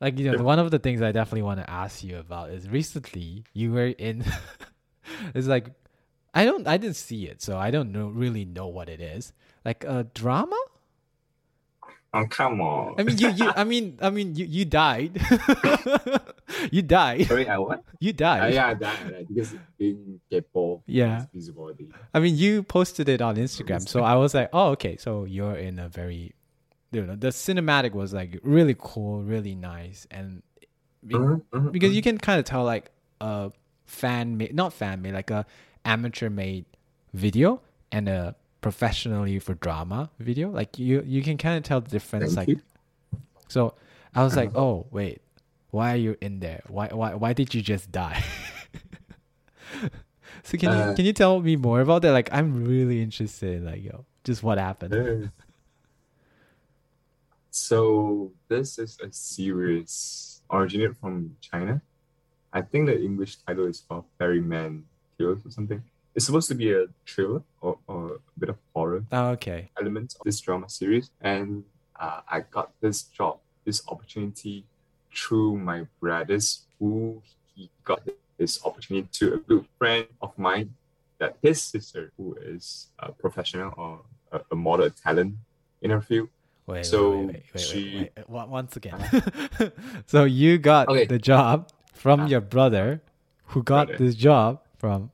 like 0.00 0.18
you 0.18 0.26
know, 0.30 0.38
Yeah. 0.38 0.42
one 0.42 0.58
of 0.58 0.70
the 0.70 0.78
things 0.78 1.02
I 1.02 1.12
definitely 1.12 1.42
want 1.42 1.60
to 1.60 1.68
ask 1.70 2.02
you 2.02 2.18
about 2.18 2.50
is 2.50 2.68
recently 2.68 3.44
you 3.52 3.72
were 3.72 3.88
in. 3.88 4.24
it's 5.34 5.46
like 5.46 5.70
I 6.32 6.44
don't, 6.44 6.66
I 6.68 6.76
didn't 6.76 6.94
see 6.96 7.26
it, 7.26 7.42
so 7.42 7.58
I 7.58 7.70
don't 7.72 7.90
know 7.90 8.06
really 8.08 8.44
know 8.44 8.68
what 8.68 8.88
it 8.88 9.00
is. 9.00 9.32
Like 9.64 9.82
a 9.84 10.04
drama. 10.14 10.56
Oh 12.12 12.26
come 12.26 12.60
on. 12.60 12.96
I 12.98 13.04
mean, 13.04 13.18
you, 13.18 13.28
you, 13.28 13.52
I 13.54 13.62
mean, 13.64 13.98
I 14.02 14.10
mean, 14.10 14.34
you, 14.34 14.44
you 14.44 14.64
died. 14.64 15.20
you 16.72 16.82
died. 16.82 17.26
Sorry, 17.26 17.48
I 17.48 17.56
what? 17.58 17.84
You 18.00 18.10
Uh, 18.10 18.14
died. 18.14 18.54
yeah, 18.54 18.74
that, 18.74 18.98
that 19.10 19.28
because 19.28 19.54
being 19.78 20.20
Yeah. 20.86 21.18
is 21.20 21.26
visibility. 21.32 21.88
I 22.12 22.18
mean, 22.18 22.36
you 22.36 22.64
posted 22.64 23.08
it 23.08 23.22
on 23.22 23.36
Instagram, 23.36 23.88
so 23.88 24.02
I 24.02 24.16
was 24.16 24.34
like, 24.34 24.50
oh, 24.52 24.70
okay, 24.70 24.96
so 24.96 25.24
you're 25.24 25.54
in 25.54 25.78
a 25.78 25.88
very, 25.88 26.34
you 26.90 27.06
know, 27.06 27.14
the 27.14 27.28
cinematic 27.28 27.92
was 27.92 28.12
like 28.12 28.40
really 28.42 28.74
cool, 28.76 29.22
really 29.22 29.54
nice, 29.54 30.06
and 30.10 30.42
Mhm, 31.06 31.42
mhm, 31.52 31.72
because 31.72 31.92
mhm. 31.92 31.94
you 31.94 32.02
can 32.02 32.18
kind 32.18 32.38
of 32.40 32.44
tell 32.44 32.64
like 32.64 32.90
a 33.20 33.52
fan 33.86 34.36
made, 34.36 34.54
not 34.54 34.72
fan 34.72 35.00
made, 35.00 35.14
like 35.14 35.30
a 35.30 35.46
amateur 35.84 36.28
made 36.28 36.64
video 37.14 37.60
and 37.92 38.08
a 38.08 38.34
professionally 38.60 39.38
for 39.38 39.54
drama 39.54 40.10
video. 40.18 40.50
Like 40.50 40.78
you, 40.78 41.02
you 41.06 41.22
can 41.22 41.38
kind 41.38 41.56
of 41.56 41.64
tell 41.64 41.80
the 41.80 41.90
difference. 41.90 42.34
Thank 42.34 42.48
like, 42.48 42.48
you. 42.48 42.60
so 43.48 43.74
I 44.14 44.22
was 44.22 44.36
like, 44.36 44.54
oh 44.56 44.86
wait, 44.90 45.22
why 45.70 45.92
are 45.92 45.96
you 45.96 46.16
in 46.20 46.40
there? 46.40 46.62
Why, 46.68 46.88
why, 46.88 47.14
why 47.14 47.32
did 47.32 47.54
you 47.54 47.62
just 47.62 47.92
die? 47.92 48.22
so 50.42 50.58
can 50.58 50.70
you 50.72 50.78
Uh, 50.78 50.94
can 50.94 51.04
you 51.04 51.12
tell 51.12 51.40
me 51.40 51.56
more 51.56 51.80
about 51.80 52.02
that? 52.02 52.12
Like, 52.12 52.28
I'm 52.32 52.64
really 52.64 53.02
interested. 53.02 53.62
In, 53.62 53.64
Like, 53.66 53.82
yo, 53.82 54.04
just 54.24 54.42
what 54.42 54.58
happened? 54.58 55.30
So 57.50 58.32
this 58.48 58.78
is 58.78 58.98
a 59.00 59.12
series 59.12 60.40
originated 60.50 60.96
from 60.96 61.36
China. 61.40 61.82
I 62.52 62.62
think 62.62 62.86
the 62.86 63.00
English 63.00 63.36
title 63.46 63.66
is 63.66 63.80
called 63.80 64.04
Ferryman 64.18 64.84
Tales 65.18 65.46
or 65.46 65.50
something. 65.50 65.82
It's 66.20 66.26
supposed 66.26 66.48
to 66.48 66.54
be 66.54 66.70
a 66.74 66.84
thriller 67.08 67.42
or, 67.62 67.78
or 67.86 68.16
a 68.16 68.38
bit 68.38 68.50
of 68.50 68.58
horror 68.74 69.02
Oh, 69.10 69.28
okay. 69.40 69.70
elements 69.80 70.16
of 70.16 70.20
this 70.26 70.38
drama 70.38 70.68
series. 70.68 71.08
And 71.22 71.64
uh, 71.98 72.20
I 72.28 72.40
got 72.40 72.72
this 72.82 73.04
job, 73.04 73.38
this 73.64 73.80
opportunity 73.88 74.66
through 75.16 75.56
my 75.56 75.86
brothers 75.98 76.66
who 76.78 77.22
he 77.54 77.70
got 77.84 78.02
this 78.36 78.62
opportunity 78.66 79.08
to 79.12 79.32
a 79.32 79.38
good 79.38 79.64
friend 79.78 80.04
of 80.20 80.36
mine 80.38 80.74
that 81.16 81.38
his 81.40 81.62
sister, 81.62 82.12
who 82.18 82.36
is 82.42 82.88
a 82.98 83.12
professional 83.12 83.72
or 83.78 84.00
a, 84.30 84.40
a 84.52 84.54
model 84.56 84.90
talent 84.90 85.36
in 85.80 85.88
her 85.90 86.02
field, 86.02 86.28
Wait, 86.66 86.84
So 86.84 87.16
wait, 87.16 87.26
wait, 87.28 87.44
wait, 87.54 87.60
she- 87.64 88.10
wait. 88.28 88.28
Once 88.28 88.76
again. 88.76 89.00
so 90.06 90.24
you 90.24 90.58
got 90.58 90.88
Okay. 90.88 91.06
the 91.06 91.18
job 91.18 91.70
from 91.94 92.20
Ah. 92.20 92.26
your 92.26 92.42
brother, 92.42 93.00
who 93.56 93.62
got 93.62 93.86
Brother. 93.88 94.04
this 94.04 94.14
job 94.16 94.60
from 94.76 95.10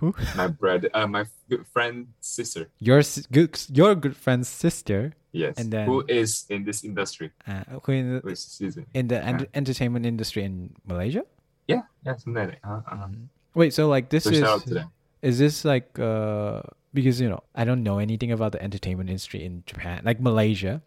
who? 0.00 0.14
my 0.36 0.48
brother, 0.48 0.88
uh, 0.96 1.06
my 1.06 1.24
good 1.48 1.64
friend 1.68 2.08
sister, 2.24 2.68
Your 2.80 3.02
good, 3.30 3.52
your 3.70 3.94
good 3.94 4.16
friend's 4.16 4.48
sister, 4.48 5.12
yes, 5.32 5.54
And 5.60 5.70
then- 5.70 5.86
who 5.86 6.02
is 6.08 6.44
in 6.48 6.64
this 6.64 6.82
industry, 6.82 7.30
uh, 7.46 7.62
who 7.84 7.92
in 7.92 8.20
the, 8.24 8.36
season. 8.36 8.86
in 8.96 9.08
the 9.12 9.20
ent- 9.22 9.48
entertainment 9.54 10.06
industry 10.08 10.42
in 10.42 10.72
Malaysia. 10.88 11.22
Yeah, 11.68 11.86
yeah, 12.02 12.16
something 12.16 12.34
like 12.34 12.58
that. 12.58 12.66
Uh, 12.66 12.82
uh. 12.88 13.08
Wait, 13.54 13.70
so 13.76 13.86
like 13.88 14.08
this 14.10 14.24
So 14.24 14.30
is 14.34 14.40
shout 14.42 14.48
out 14.48 14.62
to 14.66 14.74
them. 14.74 14.88
is 15.22 15.38
this 15.38 15.62
like 15.64 15.98
uh 15.98 16.62
because 16.94 17.20
you 17.20 17.28
know 17.30 17.42
I 17.54 17.62
don't 17.62 17.82
know 17.86 17.98
anything 18.02 18.32
about 18.34 18.50
the 18.56 18.62
entertainment 18.62 19.06
industry 19.10 19.44
in 19.44 19.62
Japan, 19.66 20.02
like 20.02 20.18
Malaysia. 20.18 20.82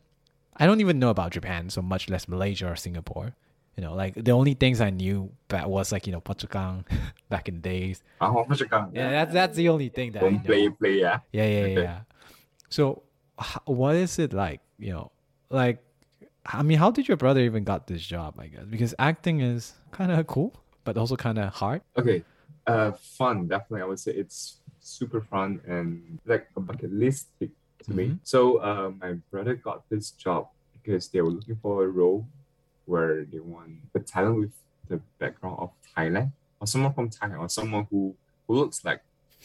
I 0.60 0.65
don't 0.67 0.82
even 0.82 0.99
know 0.99 1.10
about 1.10 1.32
Japan, 1.32 1.69
so 1.71 1.82
much 1.82 2.10
less 2.12 2.28
Malaysia 2.28 2.67
or 2.69 2.76
Singapore. 2.76 3.34
You 3.76 3.84
know, 3.84 3.96
like 3.96 4.14
the 4.14 4.32
only 4.32 4.54
things 4.54 4.82
I 4.82 4.92
knew 4.92 5.32
back 5.48 5.66
was 5.66 5.92
like 5.92 6.06
you 6.06 6.14
know 6.14 6.22
Pachukang 6.22 6.86
back 7.30 7.50
in 7.50 7.56
the 7.56 7.62
days. 7.62 8.04
Ah, 8.22 8.30
macam. 8.30 8.94
Yeah, 8.94 9.10
that's 9.10 9.34
that's 9.34 9.56
the 9.58 9.70
only 9.70 9.90
thing 9.90 10.12
that 10.14 10.24
I 10.24 10.30
know. 10.30 10.46
play, 10.46 10.70
play, 10.70 10.96
yeah. 11.02 11.20
Yeah, 11.34 11.46
yeah, 11.46 11.66
Okay. 11.66 11.82
yeah. 11.82 12.00
So, 12.70 13.02
what 13.66 13.96
is 13.96 14.20
it 14.20 14.34
like? 14.34 14.62
You 14.78 14.94
know, 14.94 15.12
like, 15.50 15.82
I 16.46 16.62
mean, 16.62 16.78
how 16.78 16.92
did 16.92 17.08
your 17.08 17.18
brother 17.18 17.42
even 17.42 17.64
got 17.64 17.88
this 17.88 18.06
job? 18.06 18.38
I 18.38 18.48
guess 18.48 18.66
because 18.70 18.94
acting 19.00 19.42
is 19.42 19.74
kind 19.90 20.12
of 20.12 20.22
cool, 20.28 20.54
but 20.86 20.98
also 20.98 21.16
kind 21.18 21.40
of 21.42 21.54
hard. 21.54 21.82
Okay, 21.98 22.22
uh, 22.70 22.94
fun. 22.94 23.48
Definitely, 23.50 23.82
I 23.82 23.86
would 23.90 24.00
say 24.00 24.14
it's 24.14 24.62
super 24.80 25.22
fun 25.22 25.62
and 25.66 26.20
like 26.30 26.46
a 26.56 26.62
bucket 26.62 26.94
list 26.94 27.34
to 27.42 27.50
me. 27.90 28.14
Mhm. 28.14 28.20
So, 28.22 28.62
uh, 28.62 28.94
my 29.02 29.18
brother 29.34 29.56
got 29.58 29.90
this 29.90 30.12
job 30.14 30.54
because 30.78 31.10
they 31.10 31.22
were 31.26 31.34
looking 31.34 31.58
for 31.58 31.84
a 31.86 31.88
role 31.90 32.28
where 32.86 33.24
they 33.26 33.39
want 33.39 33.72
a 33.96 34.00
talent 34.00 34.38
with 34.39 34.52
the 34.89 35.00
background 35.19 35.58
of 35.60 35.69
Thailand 35.96 36.32
or 36.60 36.67
someone 36.67 36.93
from 36.93 37.10
Thailand 37.10 37.39
or 37.39 37.50
someone 37.50 37.88
who 37.89 38.15
who 38.48 38.56
looks 38.56 38.84
like 38.84 39.02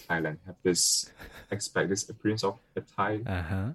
Thailand 0.08 0.38
have 0.46 0.56
this 0.62 1.10
expect 1.50 1.88
this 1.88 2.08
appearance 2.08 2.42
of 2.44 2.58
a 2.76 2.80
Thai 2.80 3.20
Uh 3.26 3.42
huh. 3.42 3.68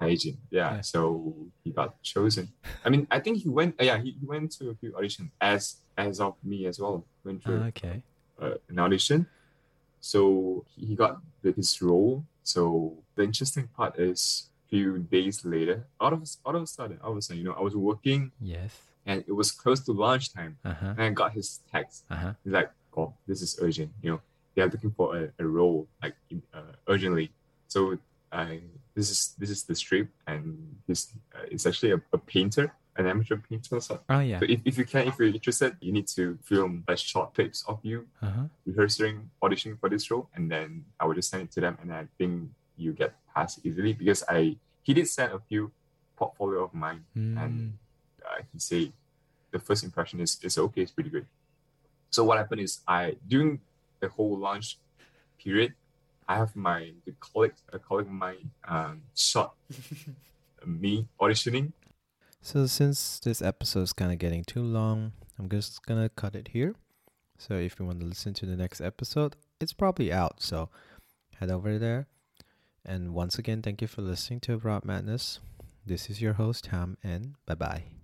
hygiene. 0.00 0.38
Yeah, 0.50 0.74
Yeah. 0.76 0.80
so 0.82 1.34
he 1.64 1.70
got 1.70 2.00
chosen. 2.02 2.52
I 2.84 2.88
mean, 2.90 3.06
I 3.10 3.20
think 3.20 3.38
he 3.42 3.48
went. 3.48 3.80
Uh, 3.80 3.84
yeah, 3.84 3.98
he, 3.98 4.10
he 4.20 4.26
went 4.26 4.52
to 4.58 4.70
a 4.70 4.74
few 4.74 4.92
auditions 4.92 5.30
as 5.40 5.76
as 5.96 6.20
of 6.20 6.34
me 6.44 6.66
as 6.66 6.78
well. 6.78 7.04
Went 7.24 7.42
through 7.42 7.62
Okay. 7.72 8.02
uh, 8.42 8.54
an 8.68 8.78
audition. 8.78 9.26
So 10.00 10.64
he 10.76 10.94
got 10.94 11.20
the, 11.42 11.52
his 11.52 11.80
role. 11.82 12.24
So 12.42 12.94
the 13.16 13.24
interesting 13.24 13.66
part 13.76 13.98
is 13.98 14.50
a 14.66 14.68
few 14.70 14.98
days 14.98 15.44
later, 15.44 15.86
out 16.00 16.12
of 16.12 16.22
out 16.46 16.54
of 16.54 16.62
a 16.62 16.66
sudden, 16.66 16.98
all 17.02 17.12
of 17.12 17.18
a 17.18 17.22
sudden, 17.22 17.38
you 17.42 17.44
know, 17.48 17.56
I 17.58 17.62
was 17.62 17.74
working 17.74 18.30
Yes. 18.40 18.76
And 19.06 19.24
it 19.26 19.32
was 19.32 19.50
close 19.52 19.80
to 19.86 19.92
lunchtime, 19.92 20.58
Uh 20.64 20.74
huh. 20.74 20.92
and 20.98 21.02
I 21.02 21.10
got 21.10 21.32
his 21.32 21.60
text. 21.72 22.04
Uh 22.10 22.16
huh. 22.16 22.32
He's 22.44 22.52
like, 22.52 22.70
"Oh, 22.96 23.14
this 23.26 23.40
is 23.42 23.58
urgent. 23.62 23.90
You 24.02 24.10
know, 24.12 24.20
they 24.54 24.62
are 24.62 24.68
looking 24.68 24.90
for 24.92 25.16
a, 25.16 25.22
a 25.38 25.46
role 25.46 25.86
like 26.02 26.16
in, 26.30 26.42
uh, 26.52 26.72
urgently. 26.88 27.30
So 27.68 27.98
I 28.32 28.60
this 28.94 29.10
is 29.10 29.34
this 29.38 29.50
is 29.50 29.62
the 29.64 29.74
strip, 29.74 30.08
and 30.26 30.76
this 30.86 31.12
uh, 31.34 31.46
it's 31.50 31.66
actually 31.66 31.92
a, 31.92 32.00
a 32.12 32.18
painter, 32.18 32.72
an 32.96 33.06
amateur 33.06 33.36
painter. 33.48 33.80
So, 33.80 34.00
Oh 34.08 34.20
yeah. 34.20 34.40
so 34.40 34.46
if, 34.48 34.60
if 34.64 34.74
you 34.78 34.84
can, 34.84 35.06
if 35.08 35.14
you're 35.18 35.28
interested, 35.28 35.76
you 35.80 35.92
need 35.92 36.08
to 36.18 36.36
film 36.42 36.82
like 36.88 36.98
short 36.98 37.34
clips 37.34 37.64
of 37.68 37.78
you 37.82 38.06
Uh 38.22 38.30
huh. 38.30 38.46
rehearsing, 38.66 39.30
auditioning 39.42 39.78
for 39.80 39.88
this 39.88 40.10
role, 40.10 40.28
and 40.34 40.50
then 40.50 40.84
I 41.00 41.06
will 41.06 41.14
just 41.14 41.30
send 41.30 41.42
it 41.44 41.52
to 41.52 41.60
them, 41.60 41.78
and 41.80 41.92
I 41.92 42.08
think 42.18 42.50
you 42.76 42.92
get 42.92 43.14
passed 43.34 43.60
easily 43.64 43.92
because 43.92 44.24
I 44.28 44.56
he 44.82 44.92
did 44.94 45.06
send 45.08 45.32
a 45.32 45.40
few 45.48 45.70
portfolio 46.16 46.64
of 46.64 46.72
mine, 46.74 47.04
Mm. 47.16 47.36
and 47.42 47.54
uh, 48.36 48.42
he 48.52 48.58
say 48.58 48.92
the 49.50 49.58
first 49.58 49.84
impression 49.84 50.20
is 50.20 50.38
is 50.42 50.58
okay, 50.58 50.82
it's 50.82 50.92
pretty 50.92 51.10
good. 51.10 51.26
So 52.10 52.24
what 52.24 52.38
happened 52.38 52.60
is 52.60 52.80
I 52.86 53.16
during 53.26 53.60
the 54.00 54.08
whole 54.08 54.36
launch 54.38 54.78
period, 55.42 55.74
I 56.28 56.36
have 56.36 56.54
my 56.56 56.92
the 57.04 57.12
colleague 57.20 57.54
a 57.72 57.78
colleague 57.78 58.10
mine 58.10 58.50
um, 58.66 59.02
shot 59.14 59.54
me 60.66 61.06
auditioning. 61.20 61.72
So 62.42 62.66
since 62.66 63.18
this 63.20 63.42
episode 63.42 63.82
is 63.82 63.92
kind 63.92 64.12
of 64.12 64.18
getting 64.18 64.44
too 64.44 64.62
long, 64.62 65.12
I'm 65.38 65.48
just 65.48 65.84
gonna 65.86 66.08
cut 66.08 66.34
it 66.34 66.48
here. 66.48 66.74
So 67.38 67.54
if 67.54 67.78
you 67.78 67.86
want 67.86 68.00
to 68.00 68.06
listen 68.06 68.34
to 68.34 68.46
the 68.46 68.56
next 68.56 68.80
episode, 68.80 69.36
it's 69.60 69.72
probably 69.72 70.12
out. 70.12 70.40
So 70.40 70.70
head 71.38 71.50
over 71.50 71.78
there. 71.78 72.06
And 72.84 73.14
once 73.14 73.36
again, 73.38 73.62
thank 73.62 73.82
you 73.82 73.88
for 73.88 74.02
listening 74.02 74.40
to 74.40 74.54
Abroad 74.54 74.84
Madness. 74.84 75.40
This 75.84 76.08
is 76.08 76.22
your 76.22 76.34
host 76.34 76.66
Ham, 76.66 76.96
and 77.02 77.34
bye 77.46 77.54
bye. 77.54 77.95